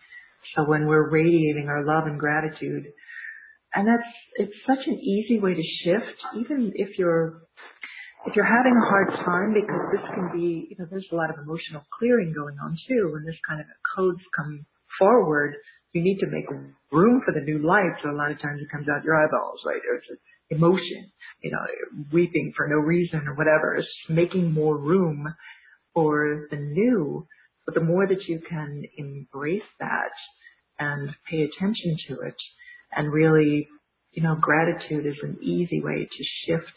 [0.56, 2.86] So when we're radiating our love and gratitude
[3.76, 7.42] and that's it's such an easy way to shift, even if you're
[8.26, 11.30] if you're having a hard time, because this can be, you know, there's a lot
[11.30, 13.12] of emotional clearing going on too.
[13.14, 14.66] When this kind of codes come
[14.98, 15.56] forward,
[15.94, 16.46] you need to make
[16.92, 17.94] room for the new light.
[18.04, 19.82] So a lot of times it comes out your eyeballs, right?
[19.90, 21.12] Or it's emotion,
[21.42, 21.60] you know,
[22.12, 23.76] weeping for no reason or whatever.
[23.76, 25.34] It's making more room
[25.94, 27.28] for the new.
[27.66, 30.14] But the more that you can embrace that
[30.78, 32.36] and pay attention to it
[32.92, 33.68] and really,
[34.12, 36.74] you know, gratitude is an easy way to shift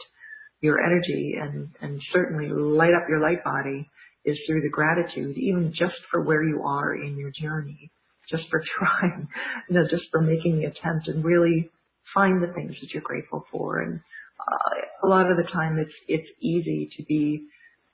[0.60, 3.88] your energy and, and certainly light up your light body
[4.24, 7.90] is through the gratitude, even just for where you are in your journey,
[8.30, 9.28] just for trying,
[9.68, 11.70] you know, just for making the attempt and really
[12.14, 13.80] find the things that you're grateful for.
[13.80, 14.00] And
[14.40, 17.46] uh, a lot of the time it's, it's easy to be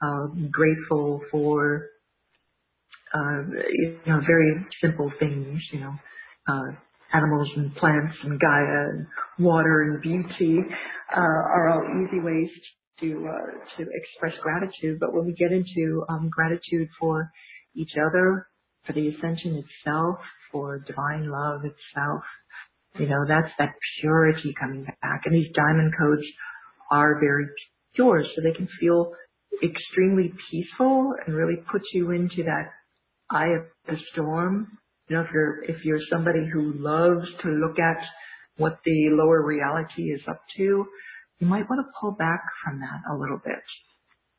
[0.03, 1.89] uh, grateful for,
[3.15, 5.95] uh, you know, very simple things, you know,
[6.49, 6.73] uh,
[7.15, 9.07] animals and plants and Gaia and
[9.39, 10.59] water and beauty
[11.17, 12.49] uh, are all easy ways
[13.01, 14.99] to uh, to express gratitude.
[15.01, 17.31] But when we get into um, gratitude for
[17.75, 18.49] each other,
[18.87, 20.17] for the ascension itself,
[20.53, 22.23] for divine love itself,
[22.99, 25.23] you know, that's that purity coming back.
[25.25, 26.23] And these diamond codes
[26.91, 27.47] are very
[27.95, 29.13] pure, so they can feel
[29.63, 32.71] extremely peaceful and really put you into that
[33.31, 34.79] eye of the storm
[35.09, 37.99] you know, if you're if you're somebody who loves to look at
[38.57, 40.87] what the lower reality is up to,
[41.41, 43.63] you might want to pull back from that a little bit.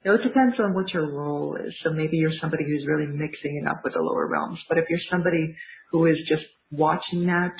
[0.03, 1.73] You know, it depends on what your role is.
[1.83, 4.59] So maybe you're somebody who's really mixing it up with the lower realms.
[4.69, 5.55] But if you're somebody
[5.91, 7.55] who is just watching that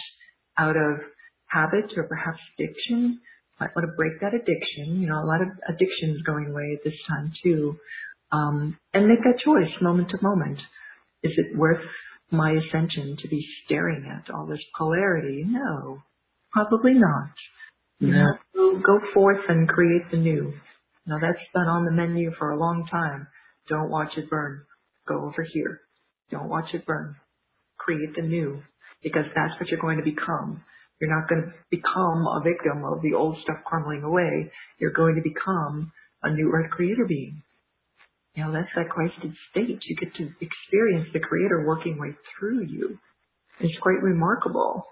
[0.58, 1.02] out of
[1.48, 3.20] habit or perhaps addiction,
[3.60, 5.02] might want to break that addiction.
[5.02, 7.78] You know, a lot of addictions going away at this time too.
[8.32, 10.60] Um, and make that choice moment to moment.
[11.24, 11.84] Is it worth
[12.32, 15.44] my ascension to be staring at all this polarity?
[15.46, 16.00] No,
[16.52, 17.32] probably not.
[18.00, 18.34] No.
[18.54, 20.54] Go, go forth and create the new.
[21.06, 23.28] Now that's been on the menu for a long time.
[23.70, 24.64] Don't watch it burn.
[25.08, 25.82] Go over here.
[26.32, 27.16] Don't watch it burn.
[27.78, 28.62] Create the new
[29.04, 30.64] because that's what you're going to become.
[31.00, 34.52] You're not going to become a victim of the old stuff crumbling away.
[34.80, 35.92] You're going to become
[36.24, 37.44] a new earth creator being.
[38.36, 39.80] You know, that's that Christed state.
[39.88, 43.00] You get to experience the Creator working right through you.
[43.62, 44.86] It's quite remarkable.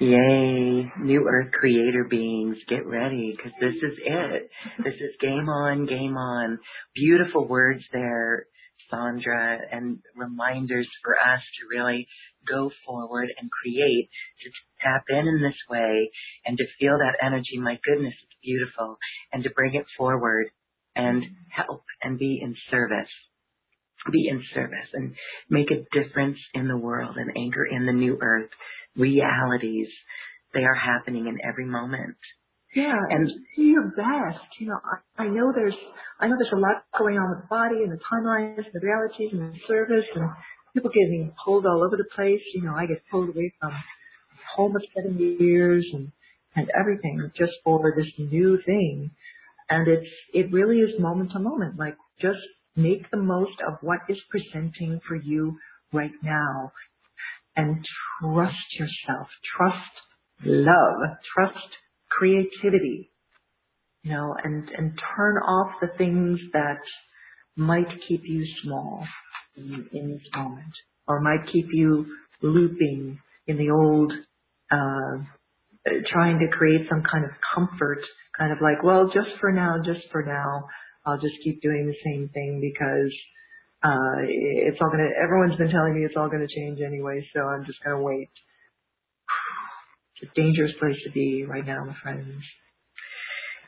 [0.00, 4.48] Yay, new earth creator beings, get ready because this is it.
[4.84, 6.60] This is game on, game on.
[6.94, 8.46] Beautiful words there,
[8.88, 12.06] Sandra, and reminders for us to really
[12.48, 14.08] go forward and create,
[14.44, 16.10] to tap in in this way
[16.46, 17.58] and to feel that energy.
[17.58, 18.98] My goodness, it's beautiful.
[19.32, 20.46] And to bring it forward
[20.98, 23.08] and help and be in service.
[24.12, 25.14] Be in service and
[25.50, 28.50] make a difference in the world and anchor in the new earth
[28.96, 29.88] realities.
[30.54, 32.16] They are happening in every moment.
[32.74, 34.44] Yeah, and do your best.
[34.60, 34.78] You know,
[35.18, 35.74] I, I know there's,
[36.20, 38.80] I know there's a lot going on with the body and the timelines and the
[38.80, 40.30] realities and the service and
[40.74, 42.42] people getting pulled all over the place.
[42.54, 43.72] You know, I get pulled away from
[44.56, 46.12] home of seven years and,
[46.56, 49.10] and everything just for this new thing.
[49.70, 51.78] And it's, it really is moment to moment.
[51.78, 52.38] Like just
[52.76, 55.58] make the most of what is presenting for you
[55.92, 56.72] right now.
[57.56, 57.84] And
[58.20, 61.66] trust yourself, trust love, trust
[62.08, 63.10] creativity,
[64.04, 66.78] you know, and, and turn off the things that
[67.56, 69.04] might keep you small
[69.56, 70.72] in, in this moment
[71.08, 72.06] or might keep you
[72.42, 74.12] looping in the old,
[74.70, 75.24] uh,
[76.12, 78.00] trying to create some kind of comfort
[78.38, 80.64] kind of like, well, just for now, just for now,
[81.06, 83.12] I'll just keep doing the same thing because
[83.82, 87.64] uh it's all gonna everyone's been telling me it's all gonna change anyway, so I'm
[87.66, 88.30] just gonna wait.
[90.20, 92.42] It's a dangerous place to be right now, my friends.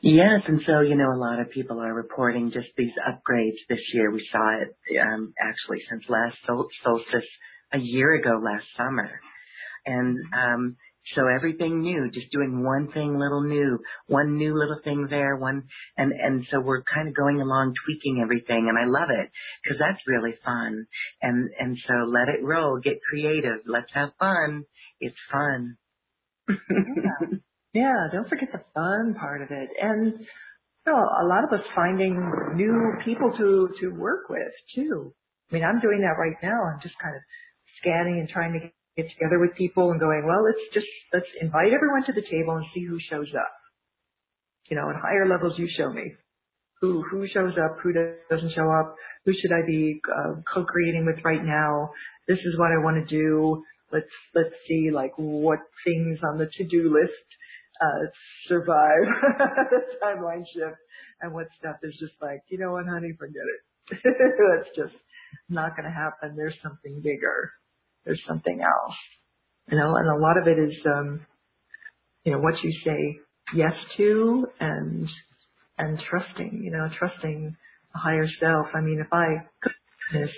[0.02, 3.80] Yes, and so you know a lot of people are reporting just these upgrades this
[3.92, 4.10] year.
[4.10, 7.28] We saw it um, actually since last sol- solstice
[7.72, 9.10] a year ago, last summer,
[9.86, 10.76] and um,
[11.14, 15.64] so everything new, just doing one thing little new, one new little thing there, one,
[15.96, 19.30] and, and so we're kind of going along tweaking everything and I love it
[19.62, 20.86] because that's really fun.
[21.22, 24.64] And, and so let it roll, get creative, let's have fun.
[25.00, 25.76] It's fun.
[26.48, 27.38] yeah.
[27.72, 29.68] yeah, don't forget the fun part of it.
[29.80, 30.20] And
[30.86, 32.14] you know, a lot of us finding
[32.54, 35.12] new people to, to work with too.
[35.50, 36.62] I mean, I'm doing that right now.
[36.62, 37.22] I'm just kind of
[37.80, 38.70] scanning and trying to
[39.00, 42.56] get together with people and going, well, let's just, let's invite everyone to the table
[42.56, 43.52] and see who shows up.
[44.68, 46.12] You know, at higher levels, you show me
[46.80, 48.94] who, who shows up, who doesn't show up,
[49.24, 51.90] who should I be uh, co-creating with right now.
[52.26, 53.62] This is what I want to do.
[53.92, 57.26] let's let's see like what things on the to-do list
[57.80, 58.06] uh,
[58.48, 59.04] survive
[59.70, 60.76] the timeline shift,
[61.20, 63.98] and what stuff is just like, you know what, honey, forget it.
[64.04, 64.96] That's just
[65.48, 66.36] not going to happen.
[66.36, 67.52] There's something bigger.
[68.04, 68.96] There's something else.
[69.70, 71.26] You know, and a lot of it is, um,
[72.24, 73.20] you know, what you say
[73.54, 75.08] yes to and
[75.78, 76.60] and trusting.
[76.62, 77.56] You know, trusting
[77.94, 78.66] a higher self.
[78.74, 79.26] I mean, if I
[79.62, 80.30] goodness,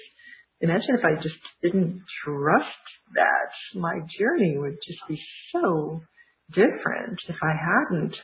[0.61, 2.67] imagine if I just didn't trust
[3.15, 5.21] that, my journey would just be
[5.53, 6.03] so
[6.51, 8.15] different if I hadn't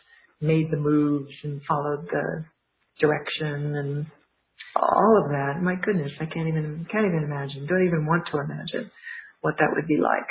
[0.41, 2.45] made the moves and followed the
[3.01, 4.07] direction and
[4.77, 5.63] all of that.
[5.63, 7.67] My goodness, I can't even can't even imagine.
[7.67, 8.91] Don't even want to imagine
[9.41, 10.29] what that would be like.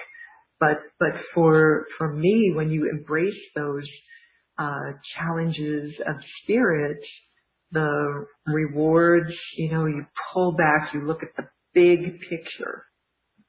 [0.59, 3.87] But but for for me, when you embrace those
[4.57, 6.99] uh, challenges of spirit,
[7.71, 12.85] the rewards, you know, you pull back, you look at the big picture.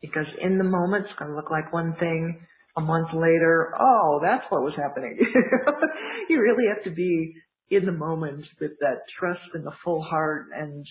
[0.03, 2.47] Because in the moment, it's going to look like one thing.
[2.77, 5.19] A month later, oh, that's what was happening.
[6.29, 7.35] you really have to be
[7.71, 10.87] in the moment with that trust and the full heart and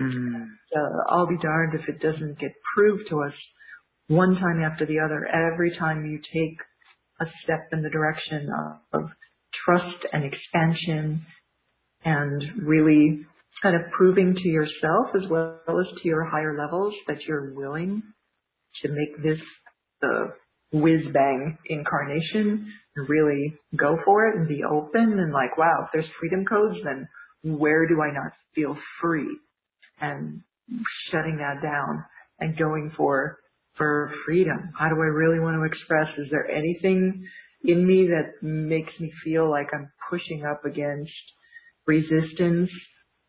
[0.00, 0.44] mm.
[0.76, 3.32] uh, I'll be darned if it doesn't get proved to us
[4.08, 6.58] one time after the other every time you take
[7.20, 8.48] a step in the direction
[8.92, 9.10] of, of
[9.64, 11.24] trust and expansion
[12.04, 13.24] and really
[13.62, 18.02] kind of proving to yourself as well as to your higher levels that you're willing
[18.82, 19.38] to make this
[20.00, 20.32] the
[20.72, 25.88] whiz bang incarnation and really go for it and be open and like, wow, if
[25.92, 27.08] there's freedom codes, then
[27.42, 29.38] where do I not feel free?
[30.00, 30.42] And
[31.10, 32.04] shutting that down
[32.40, 33.38] and going for,
[33.76, 34.72] for freedom.
[34.78, 36.08] How do I really want to express?
[36.18, 37.26] Is there anything
[37.64, 41.12] in me that makes me feel like I'm pushing up against
[41.86, 42.70] resistance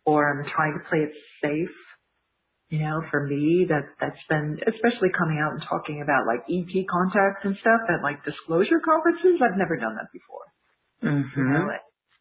[0.06, 1.76] or I'm trying to play it safe?
[2.70, 6.74] you know, for me, that that's been especially coming out and talking about like ET
[6.92, 9.40] contacts and stuff at like disclosure conferences.
[9.40, 10.46] I've never done that before.
[11.00, 11.40] Mm-hmm.
[11.40, 11.68] You know,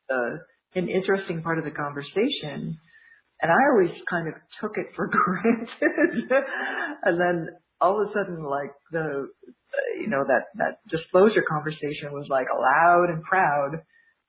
[0.07, 0.35] uh,
[0.79, 2.79] an interesting part of the conversation,
[3.43, 6.31] and I always kind of took it for granted,
[7.03, 7.49] and then
[7.81, 9.29] all of a sudden, like the,
[10.01, 13.83] you know, that that disclosure conversation was like loud and proud.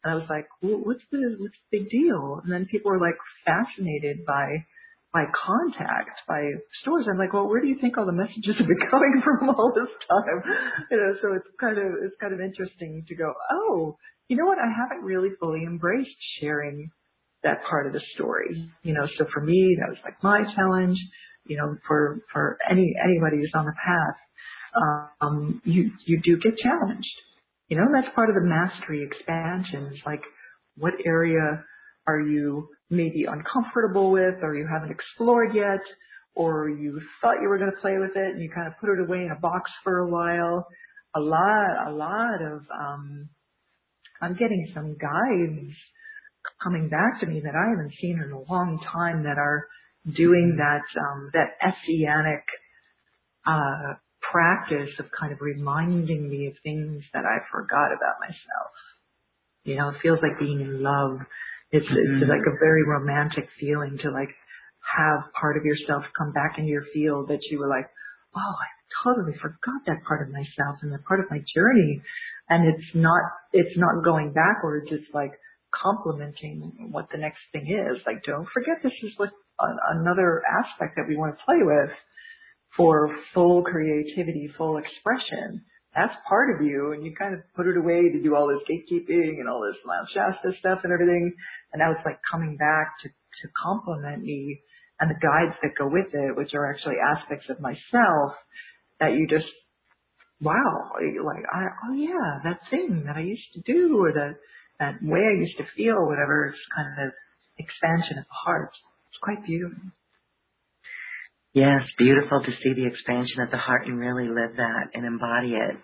[0.04, 2.41] And I was like, well, what's the what's the big deal?
[2.43, 4.66] And then people were like fascinated by
[5.14, 7.08] by contact, by stores.
[7.10, 9.72] I'm like, well, where do you think all the messages have been coming from all
[9.74, 10.39] this time?
[10.91, 14.45] You know, so it's kind of it's kind of interesting to go, oh, you know
[14.45, 14.60] what?
[14.60, 16.91] I haven't really fully embraced sharing
[17.43, 18.70] that part of the story.
[18.84, 21.00] You know, so for me, that was like my challenge.
[21.48, 24.18] You know, for for any anybody who's on the path,
[25.22, 27.08] um, you you do get challenged.
[27.70, 29.91] You know, that's part of the mastery expansion.
[29.93, 30.22] It's like,
[30.78, 31.64] what area
[32.08, 35.82] are you maybe uncomfortable with or you haven't explored yet
[36.36, 38.89] or you thought you were going to play with it and you kind of put
[38.89, 40.66] it away in a box for a while.
[41.16, 43.28] A lot, a lot of, um,
[44.22, 45.74] I'm getting some guides
[46.64, 49.68] coming back to me that I haven't seen in a long time that are
[50.16, 52.43] doing that, um, that Essenic,
[53.45, 53.95] uh,
[54.32, 58.72] practice of kind of reminding me of things that I forgot about myself.
[59.64, 61.20] You know, it feels like being in love
[61.72, 62.24] it's, mm-hmm.
[62.24, 64.32] it's like a very romantic feeling to like
[64.95, 67.88] have part of yourself come back into your field that you were like,
[68.36, 68.70] oh, I
[69.03, 72.01] totally forgot that part of myself and that part of my journey.
[72.47, 73.20] And it's not,
[73.51, 74.88] it's not going backwards.
[74.91, 75.36] It's like
[75.76, 77.99] complementing what the next thing is.
[78.08, 81.89] Like, don't forget this is like another aspect that we want to play with
[82.76, 85.66] for full creativity, full expression
[85.97, 88.62] that's part of you and you kind of put it away to do all this
[88.70, 91.34] gatekeeping and all this Mount Shasta stuff and everything.
[91.74, 94.62] And now it's like coming back to, to complement me
[95.01, 98.38] and the guides that go with it, which are actually aspects of myself
[98.99, 99.49] that you just,
[100.39, 100.93] wow,
[101.26, 104.38] like, I, oh yeah, that thing that I used to do or that,
[104.78, 107.14] that way I used to feel, whatever, it's kind of
[107.58, 108.70] expansion of the heart.
[109.18, 109.82] It's quite beautiful.
[111.53, 115.53] Yes, beautiful to see the expansion of the heart and really live that and embody
[115.53, 115.76] it.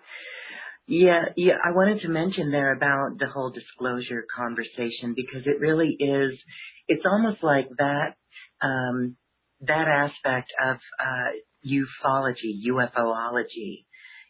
[0.86, 5.96] Yeah, yeah, I wanted to mention there about the whole disclosure conversation because it really
[5.98, 6.38] is,
[6.86, 8.14] it's almost like that,
[8.62, 9.16] um,
[9.62, 11.32] that aspect of, uh,
[11.66, 13.84] ufology, UFOlogy.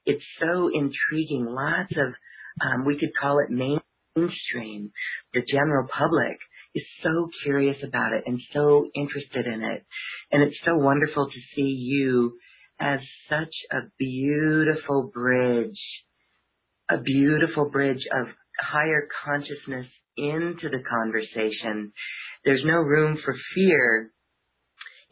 [0.06, 1.44] It's so intriguing.
[1.44, 2.14] Lots of,
[2.62, 4.92] um, we could call it mainstream,
[5.34, 6.38] the general public
[6.74, 9.84] is so curious about it and so interested in it.
[10.32, 12.32] And it's so wonderful to see you
[12.80, 12.98] as
[13.28, 15.78] such a beautiful bridge,
[16.90, 18.26] a beautiful bridge of
[18.60, 21.92] higher consciousness into the conversation.
[22.44, 24.10] There's no room for fear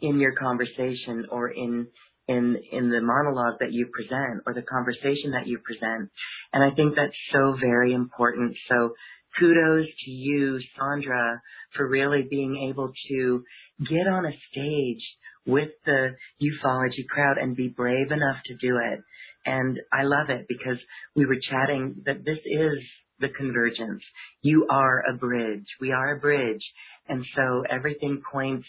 [0.00, 1.86] in your conversation or in
[2.28, 6.10] in in the monologue that you present or the conversation that you present
[6.52, 8.94] and i think that's so very important so
[9.38, 11.40] kudos to you sandra
[11.76, 13.44] for really being able to
[13.88, 15.02] get on a stage
[15.46, 19.00] with the ufology crowd and be brave enough to do it.
[19.44, 20.78] And i love it because
[21.16, 22.78] we were chatting that this is
[23.18, 24.02] the convergence.
[24.42, 25.66] You are a bridge.
[25.80, 26.62] We are a bridge.
[27.08, 28.66] And so everything points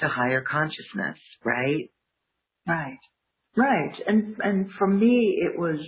[0.00, 1.90] to higher consciousness right?
[2.66, 2.98] Right.
[3.56, 3.94] Right.
[4.06, 5.78] And and for me it was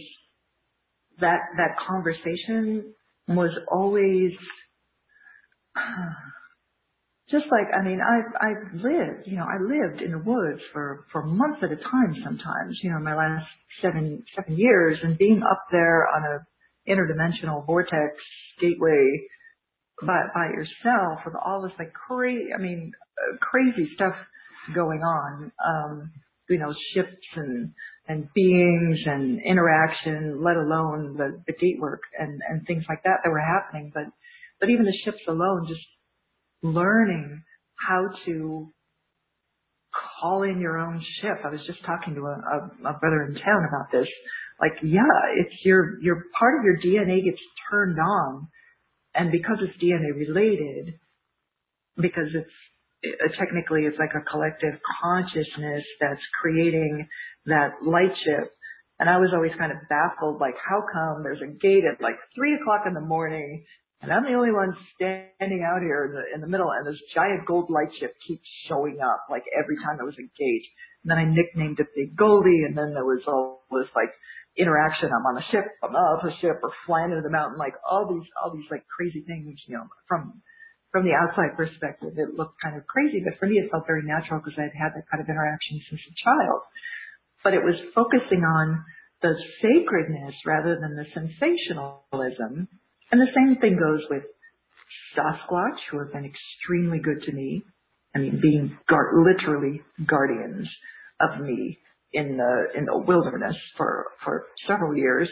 [1.21, 2.93] that that conversation
[3.29, 4.33] was always
[7.31, 11.05] just like I mean I've I've lived you know I lived in the woods for
[11.13, 13.47] for months at a time sometimes you know my last
[13.83, 18.17] seven seven years and being up there on a interdimensional vortex
[18.61, 19.27] gateway
[20.03, 24.15] by by yourself with all this like crazy I mean uh, crazy stuff
[24.75, 26.13] going on um
[26.49, 27.73] you know, ships and,
[28.07, 33.21] and beings and interaction, let alone the, the gate work and, and things like that
[33.25, 33.91] that were happening.
[33.95, 34.05] But,
[34.61, 35.81] but even the ships alone, just
[36.63, 37.43] learning
[37.77, 38.69] how to
[40.21, 41.39] call in your own ship.
[41.45, 44.09] I was just talking to a, a, a brother in town about this.
[44.61, 45.03] Like, yeah,
[45.37, 47.41] it's your, your part of your DNA gets
[47.71, 48.49] turned on
[49.15, 50.95] and because it's DNA related,
[51.97, 52.51] because it's
[53.39, 57.07] technically it's like a collective consciousness that's creating
[57.47, 58.51] that light ship.
[58.99, 62.15] And I was always kind of baffled, like, how come there's a gate at like
[62.35, 63.65] three o'clock in the morning
[64.05, 67.01] and I'm the only one standing out here in the, in the middle and this
[67.17, 70.69] giant gold light ship keeps showing up like every time there was a gate.
[71.01, 74.13] And then I nicknamed it Big Goldie and then there was all this like
[74.61, 75.09] interaction.
[75.09, 78.05] I'm on a ship, I'm off a ship or flying into the mountain, like all
[78.05, 80.45] these, all these like crazy things, you know, from
[80.93, 84.07] from the outside perspective, it looked kind of crazy, but for me, it felt very
[84.07, 86.63] natural because I'd had that kind of interaction since a child.
[87.45, 88.85] But it was focusing on
[89.23, 92.69] the sacredness rather than the sensationalism.
[93.13, 94.25] And the same thing goes with
[95.17, 97.63] Sasquatch, who have been extremely good to me.
[98.15, 100.69] I mean, being literally guardians
[101.21, 101.79] of me
[102.13, 105.29] in the in the wilderness for for several years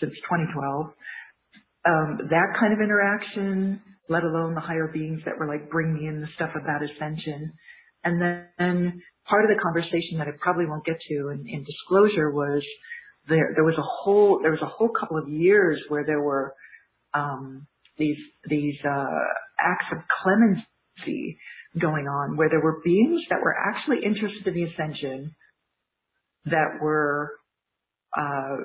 [0.00, 0.86] since 2012.
[1.86, 6.06] Um, that kind of interaction, let alone the higher beings that were like, bring me
[6.06, 7.52] in the stuff about ascension.
[8.04, 12.62] And then part of the conversation that I probably won't get to in, disclosure was
[13.28, 16.54] there, was a whole, there was a whole couple of years where there were,
[17.14, 17.66] um,
[17.98, 18.18] these,
[18.48, 19.24] these, uh,
[19.58, 21.38] acts of clemency
[21.80, 25.34] going on where there were beings that were actually interested in the ascension
[26.46, 27.32] that were,
[28.16, 28.56] uh,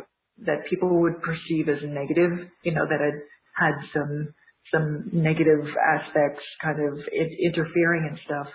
[0.46, 3.22] that people would perceive as negative, you know, that had
[3.56, 4.34] had some
[4.72, 7.00] some negative aspects kind of
[7.44, 8.48] interfering and stuff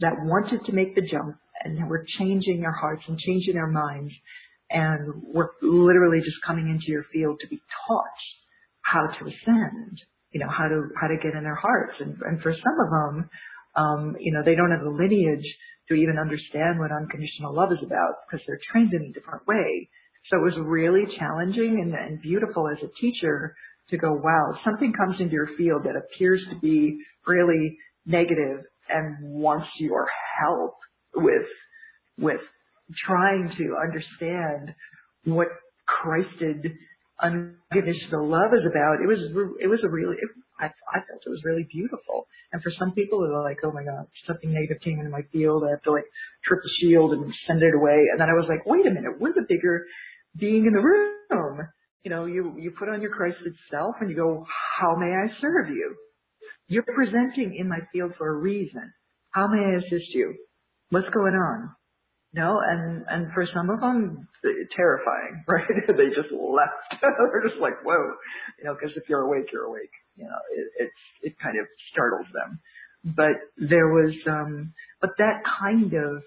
[0.00, 4.12] that wanted to make the jump and were changing their hearts and changing their minds
[4.70, 8.20] and were literally just coming into your field to be taught
[8.80, 10.00] how to ascend,
[10.32, 11.94] you know, how to, how to get in their hearts.
[12.00, 13.30] And, and for some of them,
[13.76, 15.46] um, you know, they don't have the lineage
[15.88, 19.90] to even understand what unconditional love is about because they're trained in a different way.
[20.30, 23.54] So it was really challenging and, and beautiful as a teacher
[23.90, 27.76] to go, wow, something comes into your field that appears to be really
[28.06, 30.08] negative and wants your
[30.40, 30.74] help
[31.14, 31.46] with,
[32.18, 32.40] with
[33.06, 34.74] trying to understand
[35.24, 35.48] what
[35.86, 36.72] Christed
[37.22, 39.02] unconditional love is about.
[39.02, 39.18] It was,
[39.60, 40.28] it was a really, it,
[40.58, 42.26] I, I felt it was really beautiful.
[42.52, 45.62] And for some people, they're like, oh my God, something negative came into my field.
[45.66, 46.08] I have to like
[46.44, 48.08] trip the shield and send it away.
[48.10, 49.84] And then I was like, wait a minute, we're the bigger
[50.38, 51.68] being in the room
[52.02, 54.46] you know, you, you put on your Christed self and you go,
[54.78, 55.94] how may I serve you?
[56.70, 58.92] You're presenting in my field for a reason.
[59.32, 60.36] How may I assist you?
[60.90, 61.74] What's going on?
[62.32, 64.28] No, and, and for some of them,
[64.76, 65.66] terrifying, right?
[65.88, 67.02] they just left.
[67.02, 68.14] They're just like, whoa,
[68.58, 69.90] you know, cause if you're awake, you're awake.
[70.14, 72.60] You know, it, it's, it kind of startles them.
[73.02, 76.22] But there was, um, but that kind of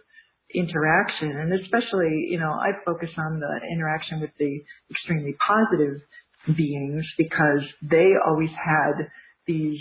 [0.54, 4.60] interaction and especially, you know, I focus on the interaction with the
[4.92, 6.02] extremely positive
[6.58, 9.08] beings because they always had
[9.48, 9.80] these,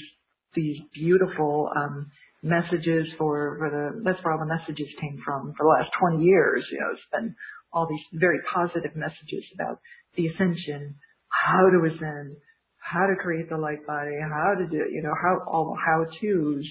[0.54, 2.10] these beautiful, um,
[2.42, 6.64] messages for, the, that's where all the messages came from for the last 20 years.
[6.70, 7.34] You know, it's been
[7.72, 9.78] all these very positive messages about
[10.16, 10.96] the ascension,
[11.28, 12.36] how to ascend,
[12.78, 16.04] how to create the light body, how to do, you know, how, all the how
[16.20, 16.68] to's,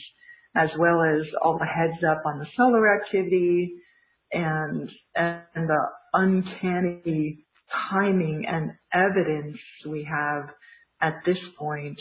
[0.56, 3.74] as well as all the heads up on the solar activity,
[4.34, 7.46] and and the uncanny
[7.90, 9.58] timing and evidence
[9.88, 10.50] we have
[11.02, 11.98] at this point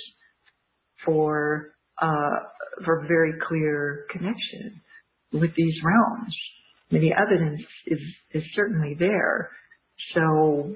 [1.05, 2.37] for uh,
[2.85, 4.81] for very clear connection
[5.33, 6.35] with these realms.
[6.91, 7.99] I mean, the evidence is,
[8.33, 9.51] is certainly there.
[10.15, 10.75] So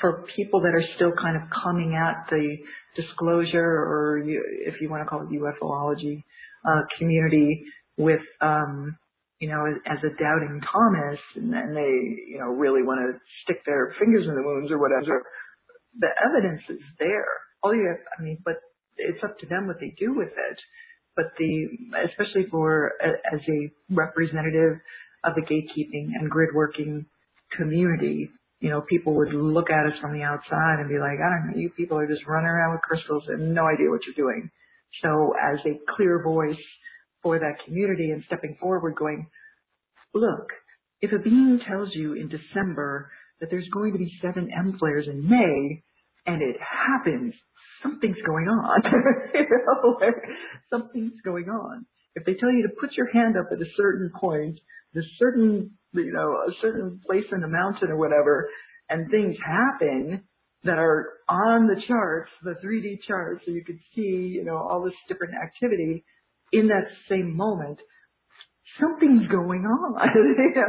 [0.00, 2.56] for people that are still kind of coming at the
[2.96, 6.22] disclosure or if you want to call it UFOlogy
[6.66, 7.64] uh, community
[7.96, 8.96] with, um,
[9.38, 11.92] you know, as a doubting Thomas and, they,
[12.28, 15.22] you know, really want to stick their fingers in the wounds or whatever,
[15.98, 17.26] the evidence is there.
[17.62, 18.54] All you have, I mean, but
[18.96, 20.58] it's up to them what they do with it.
[21.16, 21.68] But the,
[22.10, 24.78] especially for, as a representative
[25.22, 27.06] of the gatekeeping and grid working
[27.56, 28.30] community,
[28.60, 31.50] you know, people would look at us from the outside and be like, I don't
[31.50, 34.50] know, you people are just running around with crystals and no idea what you're doing.
[35.02, 36.62] So as a clear voice
[37.22, 39.26] for that community and stepping forward going,
[40.14, 40.48] look,
[41.00, 45.06] if a being tells you in December that there's going to be seven M flares
[45.08, 45.82] in May
[46.26, 47.34] and it happens,
[47.84, 48.82] something's going on.
[49.34, 49.98] you know,
[50.70, 51.86] something's going on.
[52.16, 54.58] If they tell you to put your hand up at a certain point,
[54.96, 58.48] a certain, you know, a certain place in the mountain or whatever,
[58.88, 60.22] and things happen
[60.64, 64.82] that are on the charts, the 3D charts, so you could see, you know, all
[64.82, 66.04] this different activity
[66.52, 67.78] in that same moment,
[68.80, 70.08] something's going on.
[70.14, 70.62] you know,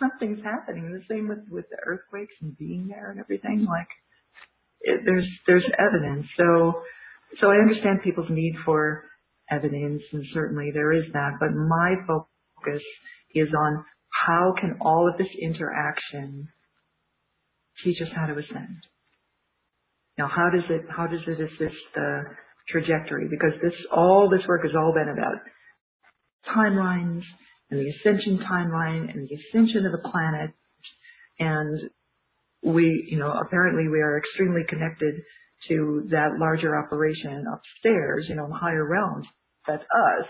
[0.00, 0.92] something's happening.
[0.92, 3.66] The same with with the earthquakes and being there and everything.
[3.68, 3.88] Like
[4.84, 6.26] there's there's evidence.
[6.36, 6.82] So
[7.40, 9.04] so I understand people's need for
[9.50, 11.32] evidence, and certainly there is that.
[11.40, 12.82] But my focus
[13.34, 13.84] is on
[14.26, 16.48] how can all of this interaction
[17.84, 18.82] teach us how to ascend.
[20.16, 22.22] Now, how does it how does it assist the
[22.68, 23.28] trajectory?
[23.30, 25.38] Because this all this work has all been about
[26.54, 27.22] timelines
[27.70, 30.50] and the ascension timeline and the ascension of the planet
[31.38, 31.90] and
[32.62, 35.14] apparently we are extremely connected
[35.68, 39.26] to that larger operation upstairs, you know, in higher realms.
[39.66, 40.26] That's us.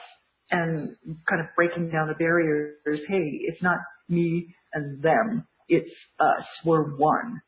[0.51, 0.97] And
[1.29, 2.77] kind of breaking down the barriers.
[2.85, 5.47] Hey, it's not me and them.
[5.69, 6.47] It's us.
[6.65, 7.43] We're one.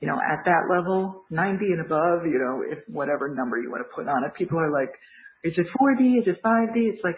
[0.00, 3.82] You know, at that level, 90 and above, you know, if whatever number you want
[3.88, 4.90] to put on it, people are like,
[5.42, 6.18] is it 4D?
[6.20, 6.76] Is it 5D?
[6.76, 7.16] It's like,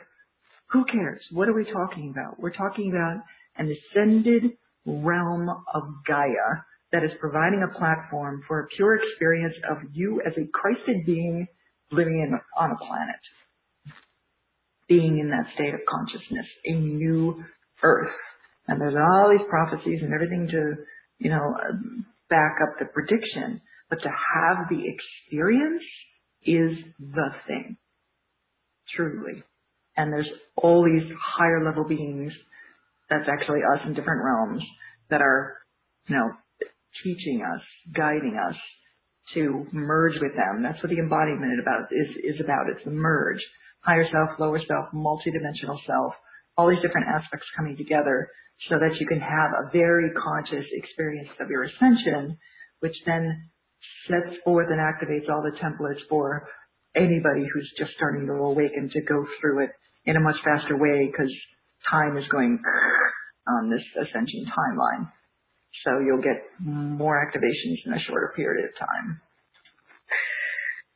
[0.71, 1.21] who cares?
[1.33, 2.39] What are we talking about?
[2.39, 3.25] We're talking about
[3.57, 4.53] an ascended
[4.87, 6.63] realm of Gaia
[6.93, 11.47] that is providing a platform for a pure experience of you as a Christed being
[11.91, 13.21] living in, on a planet.
[14.89, 17.45] Being in that state of consciousness, a new
[17.83, 18.15] earth.
[18.67, 20.75] And there's all these prophecies and everything to,
[21.19, 21.55] you know,
[22.31, 23.61] back up the prediction.
[23.91, 25.83] But to have the experience
[26.45, 27.77] is the thing.
[28.97, 29.43] Truly.
[29.97, 32.33] And there's all these higher level beings,
[33.11, 34.63] that's actually us in different realms,
[35.11, 35.57] that are,
[36.09, 36.31] you know,
[37.03, 37.63] teaching us,
[37.95, 38.57] guiding us
[39.35, 40.63] to merge with them.
[40.63, 42.71] That's what the embodiment about is, is about.
[42.71, 43.41] It's the merge.
[43.81, 46.13] Higher self, lower self, multidimensional self,
[46.57, 48.29] all these different aspects coming together
[48.69, 52.37] so that you can have a very conscious experience of your ascension,
[52.81, 53.51] which then
[54.09, 56.49] sets forth and activates all the templates for
[56.97, 59.71] anybody who's just starting to awaken to go through it
[60.07, 61.33] in a much faster way because
[61.91, 62.59] time is going
[63.47, 65.13] on this ascension timeline.
[65.85, 69.21] So you'll get more activations in a shorter period of time.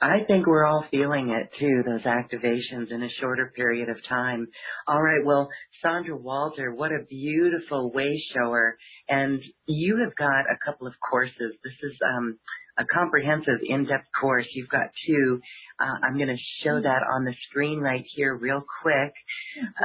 [0.03, 4.49] I think we're all feeling it too, those activations in a shorter period of time.
[4.89, 5.49] All right, well,
[5.81, 8.77] Sandra Walter, what a beautiful way shower.
[9.09, 11.37] And you have got a couple of courses.
[11.39, 12.37] This is um,
[12.79, 14.47] a comprehensive in-depth course.
[14.55, 15.41] You've got two.
[15.79, 19.13] Uh, I'm going to show that on the screen right here real quick.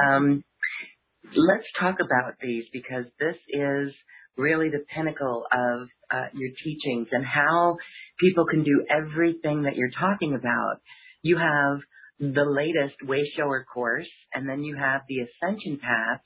[0.04, 0.42] Um,
[1.36, 3.92] let's talk about these because this is
[4.38, 7.76] really the pinnacle of uh, your teachings and how
[8.18, 10.80] people can do everything that you're talking about.
[11.22, 11.80] You have
[12.20, 16.20] the latest Way Shower course, and then you have the Ascension Path.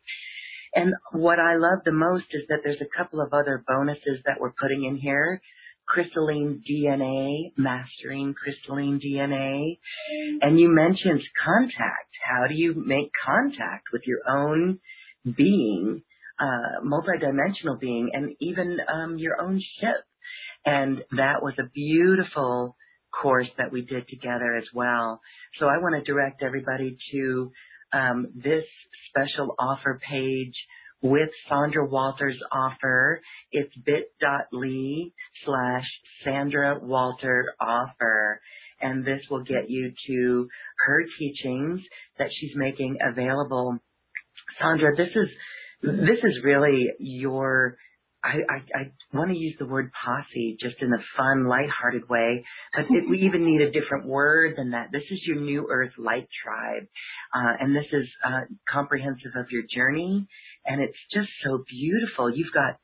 [0.75, 4.41] And what I love the most is that there's a couple of other bonuses that
[4.41, 5.41] we're putting in here.
[5.87, 9.79] Crystalline DNA, mastering crystalline DNA.
[10.41, 12.09] And you mentioned contact.
[12.25, 14.79] How do you make contact with your own
[15.25, 16.03] being
[16.85, 20.05] multidimensional being and even um, your own ship.
[20.65, 22.77] And that was a beautiful
[23.21, 25.21] course that we did together as well.
[25.59, 27.53] So I want to direct everybody to
[27.93, 28.65] um, this
[29.11, 30.55] special offer page
[31.03, 33.21] with Sandra Walter's offer.
[33.51, 35.11] It's bit.ly
[35.45, 35.85] slash
[36.25, 38.41] Sandra Walter offer.
[38.81, 40.49] And this will get you to
[40.87, 41.81] her teachings
[42.19, 43.79] that she's making available.
[44.61, 45.29] Sandra, this is
[45.83, 47.77] this is really your
[48.25, 53.11] I, want to use the word posse just in a fun, lighthearted way, but it,
[53.11, 54.91] we even need a different word than that.
[54.93, 56.87] This is your New Earth Light Tribe,
[57.35, 60.29] uh, and this is uh, comprehensive of your journey
[60.67, 62.31] and it's just so beautiful.
[62.35, 62.79] You've got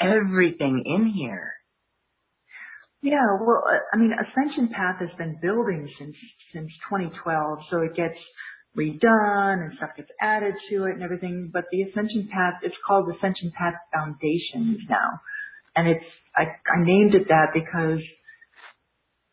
[0.00, 1.54] everything in here.
[3.02, 6.14] Yeah, well, uh, I mean, Ascension Path has been building since
[6.54, 8.18] since 2012, so it gets
[8.76, 11.50] redone and stuff gets added to it and everything.
[11.52, 15.20] But the Ascension Path, it's called Ascension Path Foundations now,
[15.76, 16.04] and it's
[16.36, 18.00] I, I named it that because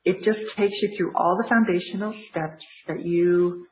[0.05, 3.67] it just takes you through all the foundational steps that you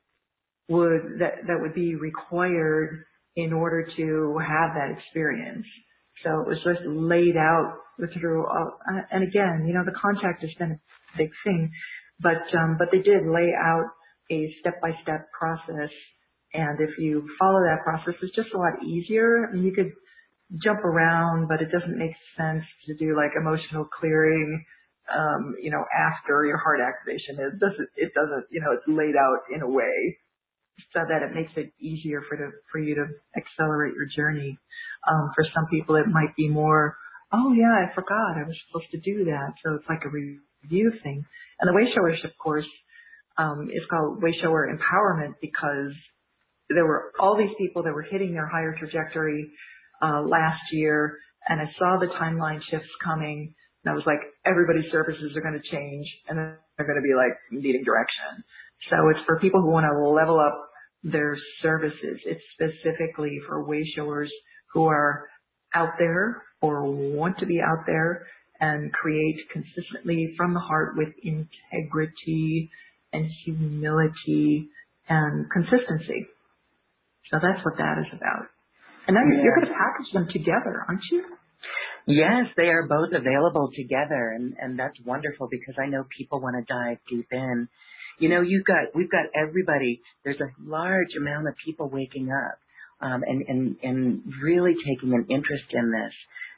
[0.70, 3.04] would that that would be required
[3.36, 5.66] in order to have that experience.
[6.24, 7.78] So it was just laid out
[8.20, 8.80] through, all,
[9.12, 11.72] and again, you know, the contact has been a big thing,
[12.20, 13.86] but um, but they did lay out
[14.32, 15.92] a step-by-step process,
[16.54, 19.48] and if you follow that process, it's just a lot easier.
[19.48, 19.92] I mean, you could
[20.64, 24.64] jump around, but it doesn't make sense to do like emotional clearing,
[25.12, 27.36] um, you know, after your heart activation.
[27.36, 30.18] It doesn't, it doesn't, you know, it's laid out in a way
[30.94, 33.06] so that it makes it easier for the, for you to
[33.36, 34.58] accelerate your journey.
[35.10, 36.96] Um, for some people, it might be more,
[37.34, 39.52] oh yeah, I forgot I was supposed to do that.
[39.64, 41.26] So it's like a review thing.
[41.60, 42.68] And the way showership course,
[43.38, 45.94] um, is called Wayshower empowerment because
[46.70, 49.50] there were all these people that were hitting their higher trajectory
[50.02, 53.54] uh, last year, and I saw the timeline shifts coming,
[53.84, 57.16] and I was like, everybody's services are going to change, and they're going to be
[57.16, 58.44] like needing direction.
[58.90, 60.70] So it's for people who want to level up
[61.04, 62.20] their services.
[62.26, 64.32] It's specifically for way showers
[64.74, 65.28] who are
[65.74, 68.26] out there or want to be out there
[68.60, 72.70] and create consistently from the heart with integrity
[73.14, 74.70] and humility
[75.10, 76.28] and consistency.
[77.32, 78.48] So that's what that is about.
[79.08, 79.44] And then yeah.
[79.44, 81.24] you're going to package them together, aren't you?
[82.08, 86.56] Yes, they are both available together, and and that's wonderful because I know people want
[86.56, 87.68] to dive deep in.
[88.20, 90.02] You know, you've got we've got everybody.
[90.24, 92.60] There's a large amount of people waking up
[93.02, 96.14] um, and and and really taking an interest in this,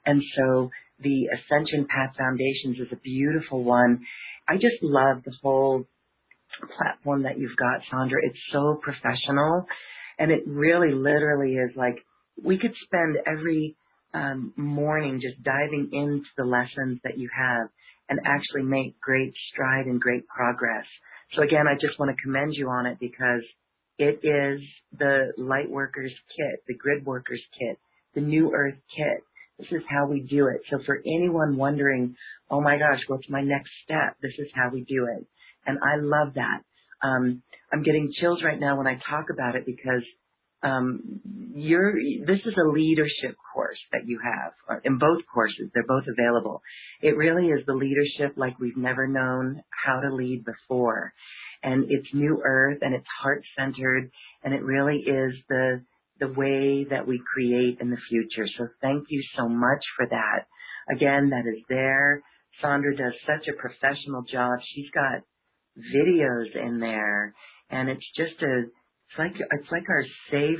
[0.05, 0.69] and so
[0.99, 4.05] the Ascension Path Foundations is a beautiful one.
[4.47, 5.85] I just love the whole
[6.67, 8.19] platform that you've got, Sandra.
[8.23, 9.65] It's so professional,
[10.17, 11.97] and it really, literally is like
[12.43, 13.75] we could spend every
[14.13, 17.67] um, morning just diving into the lessons that you have
[18.09, 20.85] and actually make great stride and great progress.
[21.35, 23.43] So again, I just want to commend you on it because
[23.99, 24.61] it is
[24.97, 27.77] the light workers kit, the grid workers kit,
[28.15, 29.23] the new earth kit.
[29.59, 30.61] This is how we do it.
[30.71, 32.15] So for anyone wondering,
[32.49, 34.15] oh my gosh, what's my next step?
[34.21, 35.27] This is how we do it.
[35.69, 36.61] And I love that.
[37.05, 40.03] Um, I'm getting chills right now when I talk about it because
[40.63, 41.21] um,
[41.53, 41.93] you're,
[42.25, 45.69] this is a leadership course that you have uh, in both courses.
[45.73, 46.61] They're both available.
[47.01, 51.13] It really is the leadership like we've never known how to lead before.
[51.61, 54.09] And it's new earth and it's heart centered
[54.43, 55.83] and it really is the,
[56.19, 58.49] the way that we create in the future.
[58.57, 60.47] So thank you so much for that.
[60.93, 62.23] Again, that is there.
[62.61, 64.59] Sandra does such a professional job.
[64.73, 65.23] She's got
[65.95, 67.33] videos in there
[67.69, 70.59] and it's just a it's like it's like our safe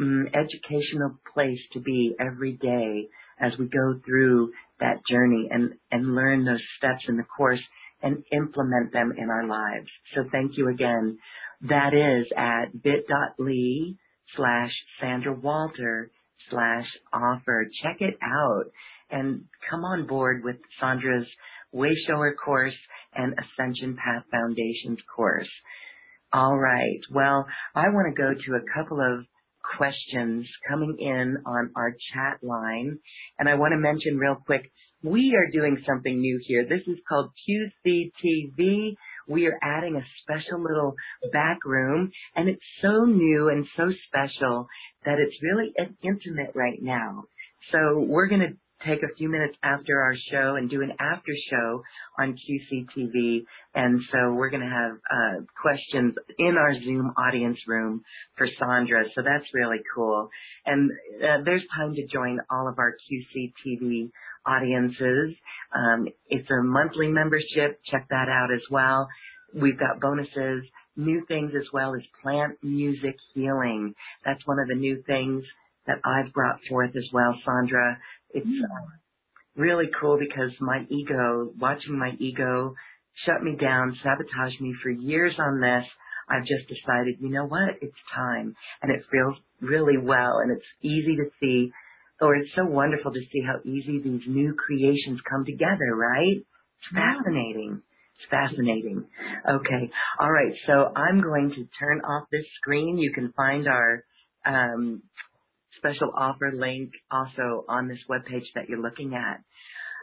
[0.00, 3.08] um, educational place to be every day
[3.40, 7.60] as we go through that journey and and learn those steps in the course
[8.02, 9.88] and implement them in our lives.
[10.14, 11.18] So thank you again.
[11.62, 13.96] That is at bit.ly
[14.36, 14.70] slash
[15.00, 16.10] Sandra Walter
[16.50, 17.66] slash offer.
[17.82, 18.66] Check it out
[19.10, 21.26] and come on board with Sandra's
[21.74, 22.74] Wayshower course
[23.14, 25.48] and Ascension Path Foundations course.
[26.32, 27.00] All right.
[27.10, 29.24] Well, I want to go to a couple of
[29.76, 32.98] questions coming in on our chat line.
[33.38, 34.70] And I want to mention real quick,
[35.02, 36.64] we are doing something new here.
[36.68, 38.94] This is called QCTV.
[39.28, 40.94] We are adding a special little
[41.32, 44.66] back room and it's so new and so special
[45.04, 45.72] that it's really
[46.02, 47.24] intimate right now.
[47.70, 48.56] So we're going to
[48.86, 51.82] take a few minutes after our show and do an after show
[52.18, 53.44] on QCTV.
[53.74, 58.02] And so we're going to have uh, questions in our Zoom audience room
[58.36, 59.04] for Sandra.
[59.14, 60.28] So that's really cool.
[60.66, 60.90] And
[61.22, 64.10] uh, there's time to join all of our QCTV
[64.46, 65.34] audiences.
[65.74, 67.80] Um, it's a monthly membership.
[67.90, 69.08] Check that out as well.
[69.54, 70.64] We've got bonuses,
[70.96, 73.94] new things as well as plant music healing.
[74.24, 75.44] That's one of the new things
[75.86, 77.98] that I've brought forth as well, Sandra.
[78.30, 78.86] It's uh,
[79.56, 82.74] really cool because my ego, watching my ego
[83.26, 85.84] shut me down, sabotage me for years on this,
[86.30, 88.54] I've just decided, you know what, it's time.
[88.82, 91.72] And it feels really well and it's easy to see,
[92.20, 96.36] or it's so wonderful to see how easy these new creations come together, right?
[96.36, 97.82] It's fascinating.
[98.18, 99.04] It's fascinating.
[99.48, 99.90] Okay.
[100.20, 100.52] All right.
[100.66, 102.98] So I'm going to turn off this screen.
[102.98, 104.04] You can find our
[104.44, 105.02] um,
[105.78, 109.40] special offer link also on this webpage that you're looking at.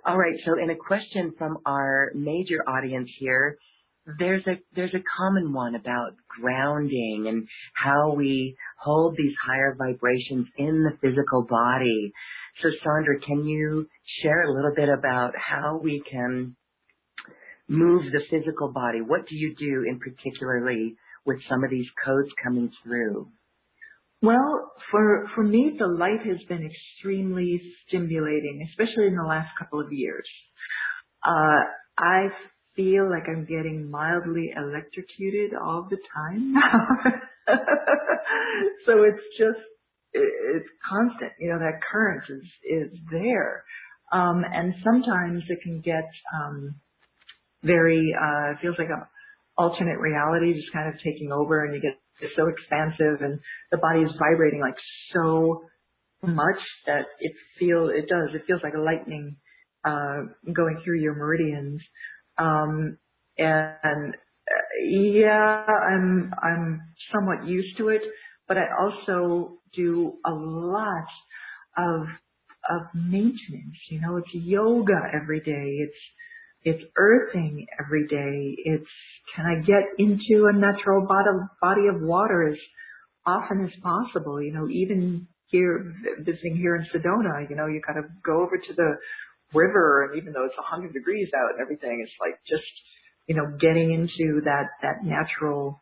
[0.06, 0.36] All right.
[0.46, 3.58] So in a question from our major audience here,
[4.20, 10.48] there's a there's a common one about grounding and how we hold these higher vibrations
[10.58, 12.12] in the physical body.
[12.62, 13.88] So Sandra, can you
[14.22, 16.56] share a little bit about how we can
[17.68, 19.02] move the physical body?
[19.02, 20.96] What do you do in particularly
[21.26, 23.30] with some of these codes coming through?
[24.22, 29.80] Well, for for me, the light has been extremely stimulating, especially in the last couple
[29.80, 30.28] of years.
[31.26, 31.62] Uh,
[31.98, 32.28] I
[32.76, 36.88] feel like I'm getting mildly electrocuted all the time now.
[38.86, 39.60] so it's just
[40.14, 41.34] it's constant.
[41.40, 43.64] You know that current is is there,
[44.12, 46.76] um, and sometimes it can get um,
[47.64, 49.10] very uh, feels like a
[49.58, 52.00] alternate reality just kind of taking over, and you get
[52.36, 53.40] so expansive and
[53.72, 54.76] the body is vibrating like
[55.14, 55.62] so
[56.24, 59.36] much that it feel it does it feels like a lightning
[59.86, 60.22] uh
[60.54, 61.82] going through your meridians.
[62.38, 62.98] Um
[63.38, 66.82] and uh, yeah i'm i'm
[67.14, 68.02] somewhat used to it
[68.48, 71.08] but i also do a lot
[71.78, 72.08] of
[72.70, 75.78] of maintenance you know it's yoga every day.
[75.84, 75.98] It's
[76.66, 78.56] it's earthing every day.
[78.66, 78.90] It's
[79.36, 82.58] can I get into a natural body, of water as
[83.26, 84.42] often as possible?
[84.42, 88.58] You know, even here, visiting here in Sedona, you know, you kind of go over
[88.58, 88.96] to the
[89.54, 92.64] river and even though it's 100 degrees out and everything, it's like just,
[93.28, 95.82] you know, getting into that, that natural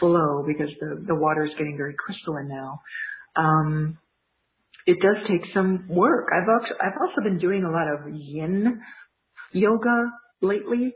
[0.00, 2.80] flow because the, the water is getting very crystalline now.
[3.36, 3.98] Um,
[4.86, 6.28] it does take some work.
[6.34, 8.80] I've also, I've also been doing a lot of yin
[9.52, 10.10] yoga
[10.40, 10.94] lately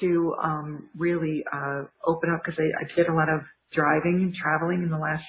[0.00, 3.40] to um, really uh, open up because I, I did a lot of
[3.72, 5.24] driving and traveling in the last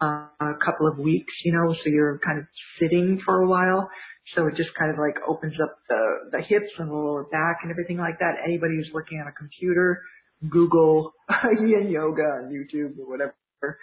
[0.00, 2.44] uh, couple of weeks, you know, so you're kind of
[2.80, 3.88] sitting for a while.
[4.34, 6.02] So it just kind of like opens up the,
[6.32, 8.34] the hips and the lower back and everything like that.
[8.44, 10.02] Anybody who's working on a computer,
[10.50, 11.12] Google
[11.60, 13.78] yin yoga on YouTube or whatever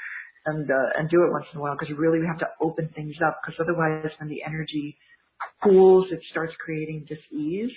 [0.45, 2.89] and, uh, and do it once in a while because you really have to open
[2.95, 4.97] things up because otherwise when the energy
[5.63, 7.71] pools, it starts creating dis-ease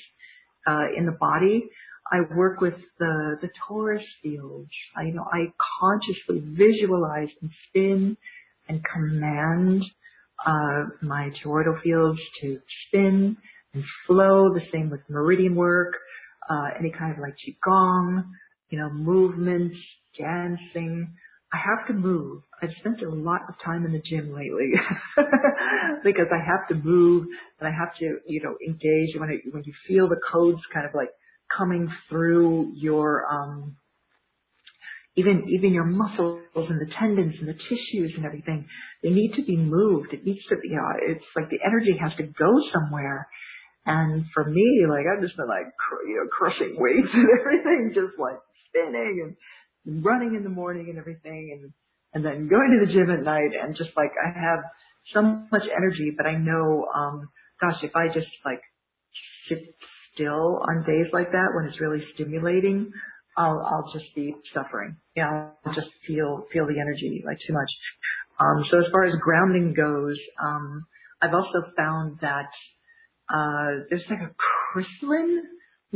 [0.96, 1.68] in the body.
[2.12, 4.66] I work with the the torus field.
[4.96, 8.16] I you know I consciously visualize and spin
[8.68, 9.82] and command
[10.44, 13.36] uh, my toroidal fields to spin
[13.74, 14.52] and flow.
[14.54, 15.94] The same with meridian work,
[16.48, 18.24] uh, any kind of like qigong,
[18.70, 19.76] you know, movements,
[20.18, 21.14] dancing.
[21.52, 22.42] I have to move.
[22.62, 24.72] I've spent a lot of time in the gym lately
[26.04, 27.26] because I have to move
[27.60, 30.86] and I have to, you know, engage when it, when you feel the codes kind
[30.86, 31.10] of like
[31.56, 33.76] coming through your, um,
[35.16, 38.68] even, even your muscles and the tendons and the tissues and everything,
[39.02, 40.12] they need to be moved.
[40.12, 43.28] It needs to be, uh, it's like the energy has to go somewhere.
[43.86, 47.92] And for me, like I've just been like, cr- you know, crushing weights and everything,
[47.94, 48.38] just like
[48.68, 49.36] spinning
[49.86, 51.72] and running in the morning and everything and
[52.14, 54.60] and then going to the gym at night and just like I have
[55.14, 55.22] so
[55.52, 57.28] much energy but I know um
[57.60, 58.60] gosh if I just like
[59.48, 59.58] sit
[60.14, 62.92] still on days like that when it's really stimulating
[63.36, 64.96] I'll I'll just be suffering.
[65.16, 67.70] Yeah, I'll just feel feel the energy like too much.
[68.40, 70.86] Um so as far as grounding goes, um
[71.22, 72.50] I've also found that
[73.32, 74.34] uh there's like a
[74.72, 75.42] crystalline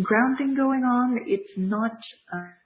[0.02, 1.20] grounding going on.
[1.26, 1.92] It's not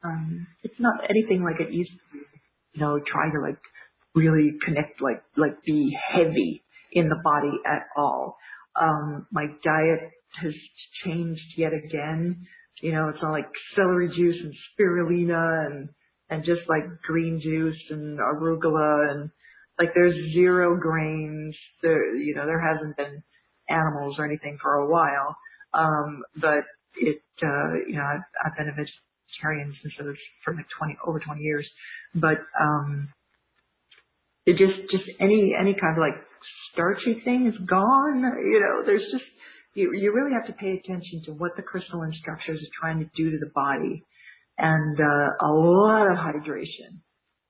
[0.04, 2.33] um it's not anything like it used to be.
[2.74, 3.58] You know, trying to like
[4.14, 8.36] really connect like like be heavy in the body at all.
[8.80, 10.10] Um my diet
[10.42, 10.54] has
[11.04, 12.46] changed yet again.
[12.82, 15.88] You know, it's all like celery juice and spirulina and
[16.30, 19.30] and just like green juice and arugula and
[19.78, 21.56] like there's zero grains.
[21.82, 23.22] There you know, there hasn't been
[23.68, 25.36] animals or anything for a while.
[25.72, 26.64] Um, but
[26.96, 29.13] it, uh, you know, I've, I've been a vegetarian
[29.82, 31.68] since I was for like 20, over 20 years,
[32.14, 33.08] but, um,
[34.46, 36.20] it just, just any, any kind of like
[36.72, 38.20] starchy thing is gone.
[38.20, 39.24] You know, there's just,
[39.74, 43.10] you, you really have to pay attention to what the crystalline structures are trying to
[43.16, 44.04] do to the body
[44.58, 47.00] and, uh, a lot of hydration.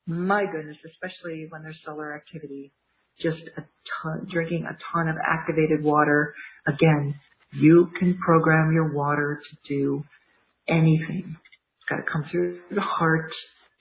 [0.06, 2.72] My goodness, especially when there's solar activity,
[3.20, 3.62] just a
[4.02, 6.34] ton, drinking a ton of activated water.
[6.66, 7.14] Again,
[7.52, 10.04] you can program your water to do
[10.68, 11.36] anything.
[11.84, 13.30] It's got to come through the heart,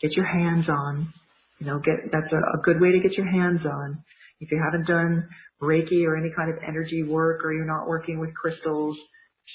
[0.01, 1.13] get your hands on.
[1.59, 4.03] You know, get that's a, a good way to get your hands on.
[4.41, 5.30] If you haven't done
[5.61, 8.97] Reiki or any kind of energy work or you're not working with crystals,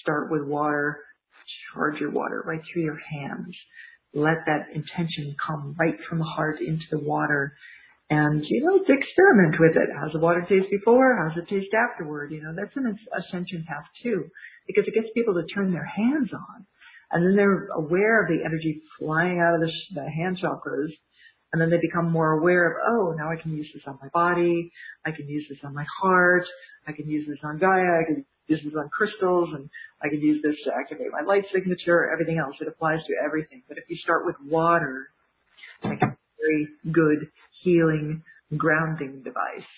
[0.02, 1.00] start with water.
[1.74, 3.54] Charge your water right through your hands.
[4.14, 7.52] Let that intention come right from the heart into the water
[8.10, 9.90] And, you know, experiment with it.
[9.98, 11.18] How's the water taste before?
[11.18, 12.32] How's it taste afterward?
[12.32, 14.30] You know, that's an ascension path too,
[14.68, 16.67] because it gets people to turn their hands on.
[17.10, 20.90] And then they're aware of the energy flying out of the, the hand chakras.
[21.52, 24.08] And then they become more aware of, oh, now I can use this on my
[24.12, 24.70] body.
[25.06, 26.44] I can use this on my heart.
[26.86, 28.00] I can use this on Gaia.
[28.00, 29.70] I can use this on crystals and
[30.02, 32.56] I can use this to activate my light signature, everything else.
[32.60, 33.62] It applies to everything.
[33.68, 35.08] But if you start with water,
[35.82, 37.28] like a very good
[37.62, 38.22] healing
[38.56, 39.68] grounding device.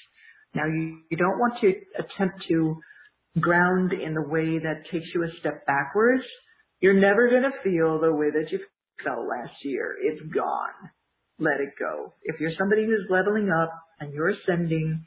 [0.55, 2.77] Now you, you don't want to attempt to
[3.39, 6.25] ground in the way that takes you a step backwards.
[6.81, 8.61] You're never going to feel the way that you
[9.05, 9.97] felt last year.
[10.01, 10.91] It's gone.
[11.39, 12.15] Let it go.
[12.23, 15.05] If you're somebody who's leveling up and you're ascending,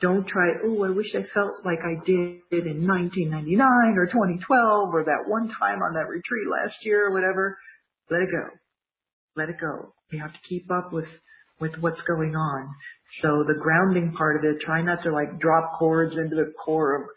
[0.00, 5.04] don't try, oh, I wish I felt like I did in 1999 or 2012 or
[5.04, 7.56] that one time on that retreat last year or whatever.
[8.10, 8.44] Let it go.
[9.36, 9.94] Let it go.
[10.10, 11.08] You have to keep up with
[11.58, 12.68] with what's going on.
[13.22, 16.96] So the grounding part of it, try not to like drop cords into the core
[16.96, 17.08] of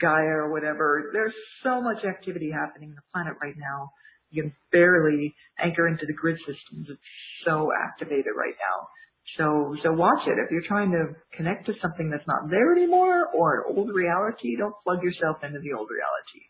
[0.00, 1.10] Gaia or whatever.
[1.12, 3.90] There's so much activity happening in the planet right now.
[4.30, 6.88] You can barely anchor into the grid systems.
[6.90, 7.00] It's
[7.44, 8.88] so activated right now.
[9.36, 10.38] So, so watch it.
[10.38, 14.56] If you're trying to connect to something that's not there anymore or an old reality,
[14.56, 16.42] don't plug yourself into the old reality.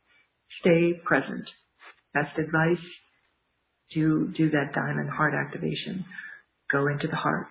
[0.60, 1.48] Stay present.
[2.14, 2.84] Best advice,
[3.94, 6.04] do, do that diamond heart activation
[6.70, 7.48] go into the heart.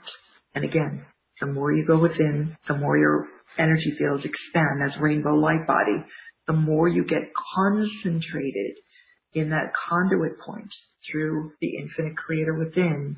[0.56, 1.06] And again,
[1.40, 6.03] the more you go within, the more your energy fields expand as rainbow light body,
[6.47, 8.75] the more you get concentrated
[9.34, 10.69] in that conduit point
[11.11, 13.17] through the infinite creator within,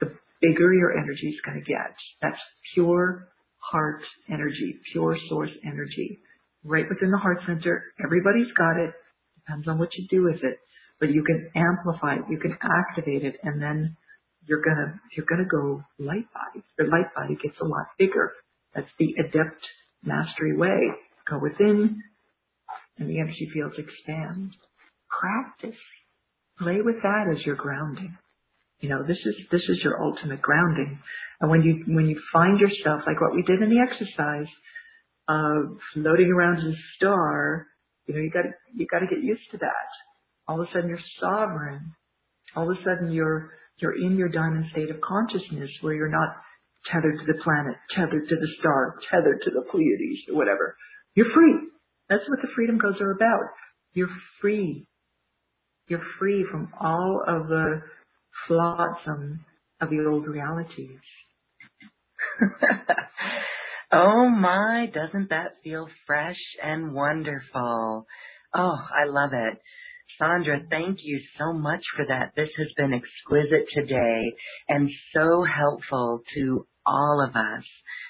[0.00, 1.94] the bigger your energy is going to get.
[2.22, 2.40] That's
[2.74, 3.28] pure
[3.58, 4.00] heart
[4.30, 6.18] energy, pure source energy.
[6.64, 8.92] Right within the heart center, everybody's got it.
[9.46, 10.58] Depends on what you do with it.
[11.00, 13.96] But you can amplify it, you can activate it, and then
[14.46, 16.64] you're gonna you're gonna go light body.
[16.78, 18.32] Your light body gets a lot bigger.
[18.78, 19.58] That's the adept
[20.04, 20.78] mastery way.
[21.28, 22.00] Go within,
[22.96, 24.52] and the energy fields expand.
[25.10, 25.78] Practice.
[26.60, 28.16] Play with that as your grounding.
[28.78, 31.00] You know, this is this is your ultimate grounding.
[31.40, 34.46] And when you when you find yourself like what we did in the exercise,
[35.28, 37.66] of floating around as a star,
[38.06, 39.90] you know, you gotta you gotta get used to that.
[40.46, 41.94] All of a sudden you're sovereign.
[42.54, 46.36] All of a sudden you're you're in your diamond state of consciousness where you're not
[46.92, 50.76] tethered to the planet, tethered to the star, tethered to the Pleiades or whatever.
[51.14, 51.68] You're free.
[52.08, 53.50] That's what the freedom codes are about.
[53.92, 54.08] You're
[54.40, 54.86] free.
[55.88, 57.82] You're free from all of the
[58.46, 59.44] flotsam
[59.80, 61.00] of the old realities.
[63.92, 68.06] oh my, doesn't that feel fresh and wonderful?
[68.54, 69.58] Oh, I love it.
[70.18, 72.32] Sandra, thank you so much for that.
[72.34, 74.34] This has been exquisite today
[74.68, 77.64] and so helpful to all of us.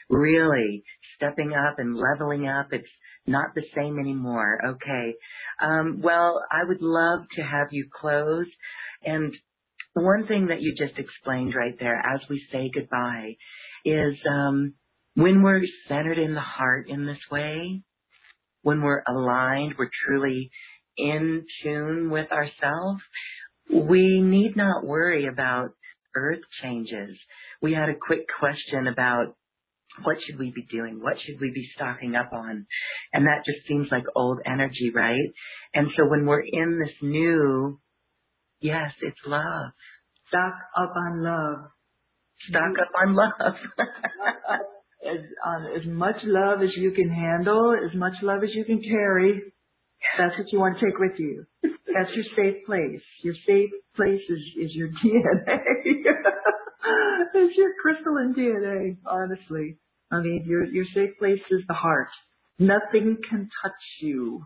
[0.08, 0.84] Really
[1.16, 2.68] stepping up and leveling up.
[2.72, 2.86] It's
[3.26, 4.58] not the same anymore.
[4.64, 5.14] Okay.
[5.60, 8.46] Um, well, I would love to have you close.
[9.04, 9.34] And
[9.94, 13.36] one thing that you just explained right there as we say goodbye
[13.84, 14.74] is um,
[15.14, 17.82] when we're centered in the heart in this way,
[18.62, 20.50] when we're aligned, we're truly
[20.96, 23.00] in tune with ourselves,
[23.72, 25.70] we need not worry about
[26.16, 27.16] earth changes.
[27.60, 29.34] We had a quick question about
[30.04, 31.00] what should we be doing?
[31.02, 32.66] What should we be stocking up on?
[33.12, 35.32] And that just seems like old energy, right?
[35.74, 37.80] And so when we're in this new,
[38.60, 39.72] yes, it's love.
[40.28, 41.70] Stock up on love.
[42.48, 43.54] Stock up on love.
[45.06, 48.80] as, on as much love as you can handle, as much love as you can
[48.82, 49.42] carry,
[50.16, 51.44] that's what you want to take with you.
[51.62, 53.02] That's your safe place.
[53.22, 55.58] Your safe place is, is your DNA.
[57.34, 59.78] it's your crystalline DNA, honestly.
[60.10, 62.08] I mean, your, your safe place is the heart.
[62.58, 64.44] Nothing can touch you.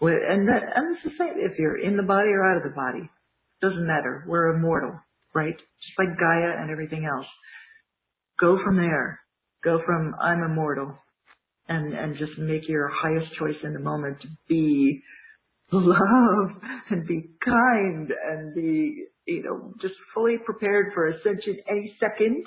[0.00, 2.74] And that, and it's the same if you're in the body or out of the
[2.74, 3.08] body.
[3.62, 4.24] Doesn't matter.
[4.26, 4.98] We're immortal,
[5.34, 5.56] right?
[5.56, 7.26] Just like Gaia and everything else.
[8.38, 9.20] Go from there.
[9.64, 10.94] Go from I'm immortal
[11.68, 15.02] and and just make your highest choice in the moment to be
[15.72, 16.50] love
[16.90, 22.46] and be kind and be you know just fully prepared for ascension any second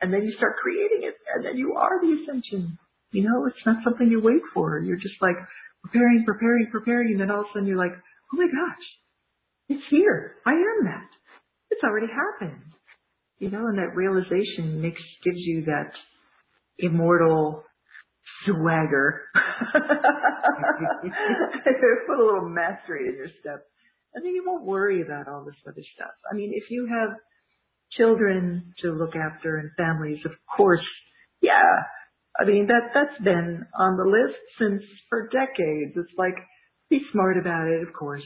[0.00, 2.78] and then you start creating it and then you are the ascension.
[3.10, 4.80] You know it's not something you wait for.
[4.80, 5.36] You're just like
[5.82, 7.92] preparing preparing preparing and then all of a sudden you're like
[8.32, 8.86] oh my gosh
[9.68, 10.36] it's here.
[10.46, 11.08] I am that.
[11.70, 12.62] It's already happened.
[13.38, 15.92] You know and that realization makes gives you that
[16.78, 17.64] immortal
[18.44, 19.22] swagger.
[22.06, 23.66] Put a little mastery in your step.
[24.18, 26.10] And then you won't worry about all this other stuff.
[26.28, 27.10] I mean, if you have
[27.92, 30.84] children to look after and families, of course,
[31.40, 31.84] yeah.
[32.36, 35.92] I mean, that, that's been on the list since for decades.
[35.94, 36.34] It's like,
[36.90, 38.24] be smart about it, of course.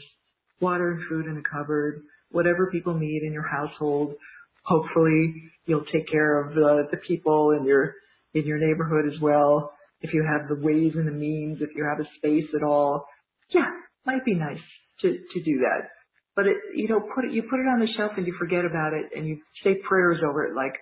[0.59, 2.01] Water and food in the cupboard,
[2.31, 4.15] whatever people need in your household.
[4.63, 7.93] Hopefully you'll take care of the, the people in your,
[8.33, 9.73] in your neighborhood as well.
[10.01, 13.05] If you have the ways and the means, if you have a space at all.
[13.51, 13.69] Yeah,
[14.07, 14.57] might be nice
[15.01, 15.89] to, to do that.
[16.35, 18.65] But it, you know, put it, you put it on the shelf and you forget
[18.65, 20.73] about it and you say prayers over it like,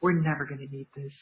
[0.00, 1.12] we're never going to need this.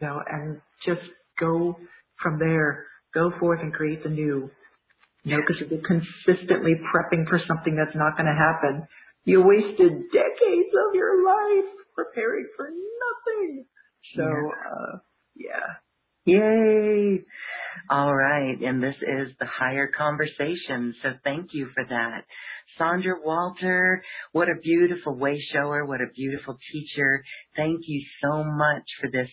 [0.00, 1.02] You know, and just
[1.38, 1.78] go
[2.22, 4.50] from there, go forth and create the new.
[5.24, 8.86] You know, because if you're consistently prepping for something that's not going to happen,
[9.24, 13.64] you wasted decades of your life preparing for nothing.
[14.16, 14.70] So, Yeah.
[14.70, 14.98] uh,
[15.36, 15.74] yeah.
[16.24, 17.24] Yay!
[17.90, 22.24] All right, and this is the higher conversation, so thank you for that.
[22.76, 24.02] Sandra Walter,
[24.32, 27.24] what a beautiful way shower, what a beautiful teacher.
[27.56, 29.30] Thank you so much for this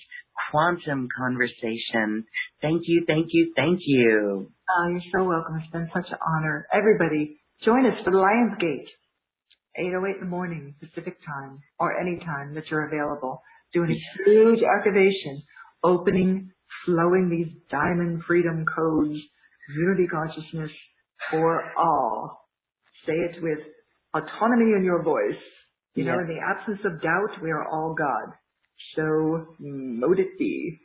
[0.50, 2.24] quantum conversation.
[2.62, 4.52] Thank you, thank you, thank you.
[4.70, 5.58] Oh, you're so welcome.
[5.62, 6.66] It's been such an honor.
[6.72, 8.88] Everybody, join us for the Lions Gate,
[9.78, 13.42] 8.08 in the morning, Pacific time, or any time that you're available.
[13.74, 15.44] Doing a huge activation,
[15.84, 16.52] opening,
[16.86, 19.20] flowing these diamond freedom codes,
[19.76, 20.72] unity consciousness
[21.32, 22.48] for all.
[23.06, 23.60] Say it with
[24.14, 25.42] autonomy in your voice.
[25.96, 28.34] You know, in the absence of doubt, we are all God.
[28.96, 30.80] So mote it be.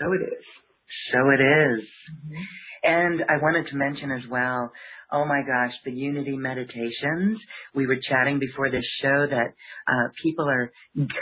[0.00, 0.44] So it is.
[1.12, 1.84] So it is.
[1.84, 2.42] Mm-hmm.
[2.82, 4.72] And I wanted to mention as well,
[5.12, 7.38] oh my gosh, the unity meditations.
[7.74, 9.54] We were chatting before this show that
[9.88, 10.72] uh, people are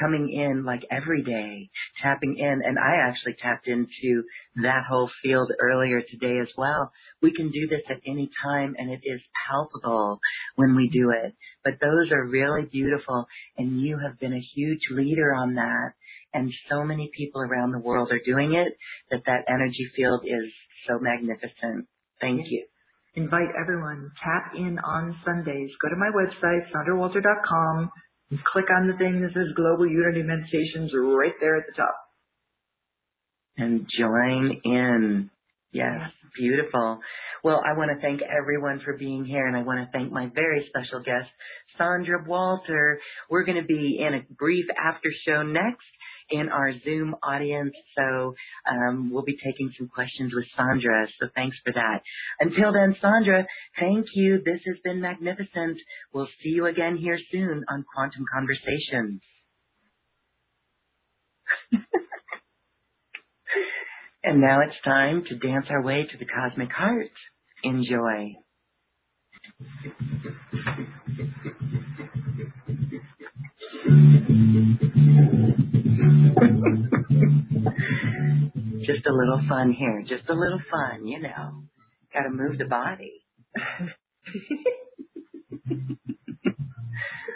[0.00, 1.70] coming in like every day,
[2.02, 4.24] tapping in, and I actually tapped into
[4.62, 6.92] that whole field earlier today as well.
[7.22, 10.20] We can do this at any time, and it is palpable
[10.56, 11.34] when we do it.
[11.64, 15.92] But those are really beautiful, and you have been a huge leader on that.
[16.34, 18.76] And so many people around the world are doing it
[19.10, 20.52] that that energy field is
[20.86, 21.86] so magnificent.
[22.20, 22.66] Thank you.
[23.18, 25.70] Invite everyone, tap in on Sundays.
[25.82, 27.90] Go to my website, sandrawalter.com,
[28.30, 31.94] and click on the thing that says Global Unity Meditations right there at the top.
[33.56, 35.30] And join in.
[35.72, 37.00] Yes, beautiful.
[37.42, 40.30] Well, I want to thank everyone for being here, and I want to thank my
[40.34, 41.28] very special guest,
[41.76, 43.00] Sandra Walter.
[43.28, 45.86] We're going to be in a brief after show next
[46.30, 48.34] in our Zoom audience, so
[48.70, 51.06] um, we'll be taking some questions with Sandra.
[51.20, 52.02] So thanks for that.
[52.40, 53.46] Until then, Sandra,
[53.78, 54.42] thank you.
[54.44, 55.78] This has been magnificent.
[56.12, 59.20] We'll see you again here soon on Quantum Conversations.
[64.24, 67.10] and now it's time to dance our way to the cosmic heart.
[67.64, 68.36] Enjoy.
[78.84, 80.02] Just a little fun here.
[80.02, 81.64] Just a little fun, you know.
[82.12, 83.22] Gotta move the body.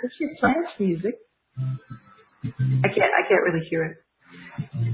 [0.05, 1.15] It's your plants music.
[2.45, 3.97] I can't, I can't really hear it.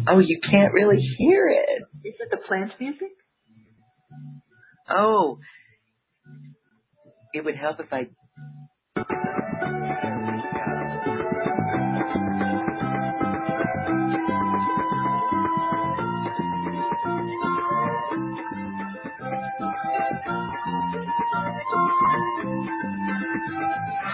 [0.09, 1.82] Oh, you can't really hear it.
[2.05, 3.12] Is it the plant music?
[4.90, 5.39] Oh.
[7.35, 8.09] It would help if I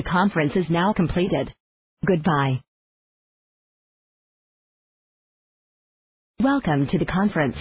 [0.00, 1.52] The conference is now completed.
[2.06, 2.62] Goodbye.
[6.42, 7.56] Welcome to the conference.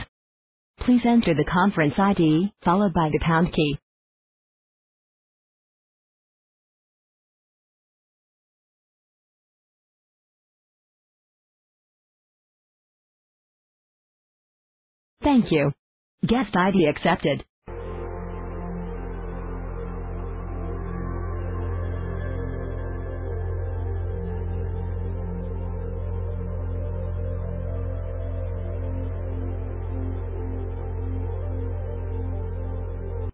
[0.85, 3.77] Please enter the conference ID, followed by the pound key.
[15.23, 15.71] Thank you.
[16.27, 17.45] Guest ID accepted.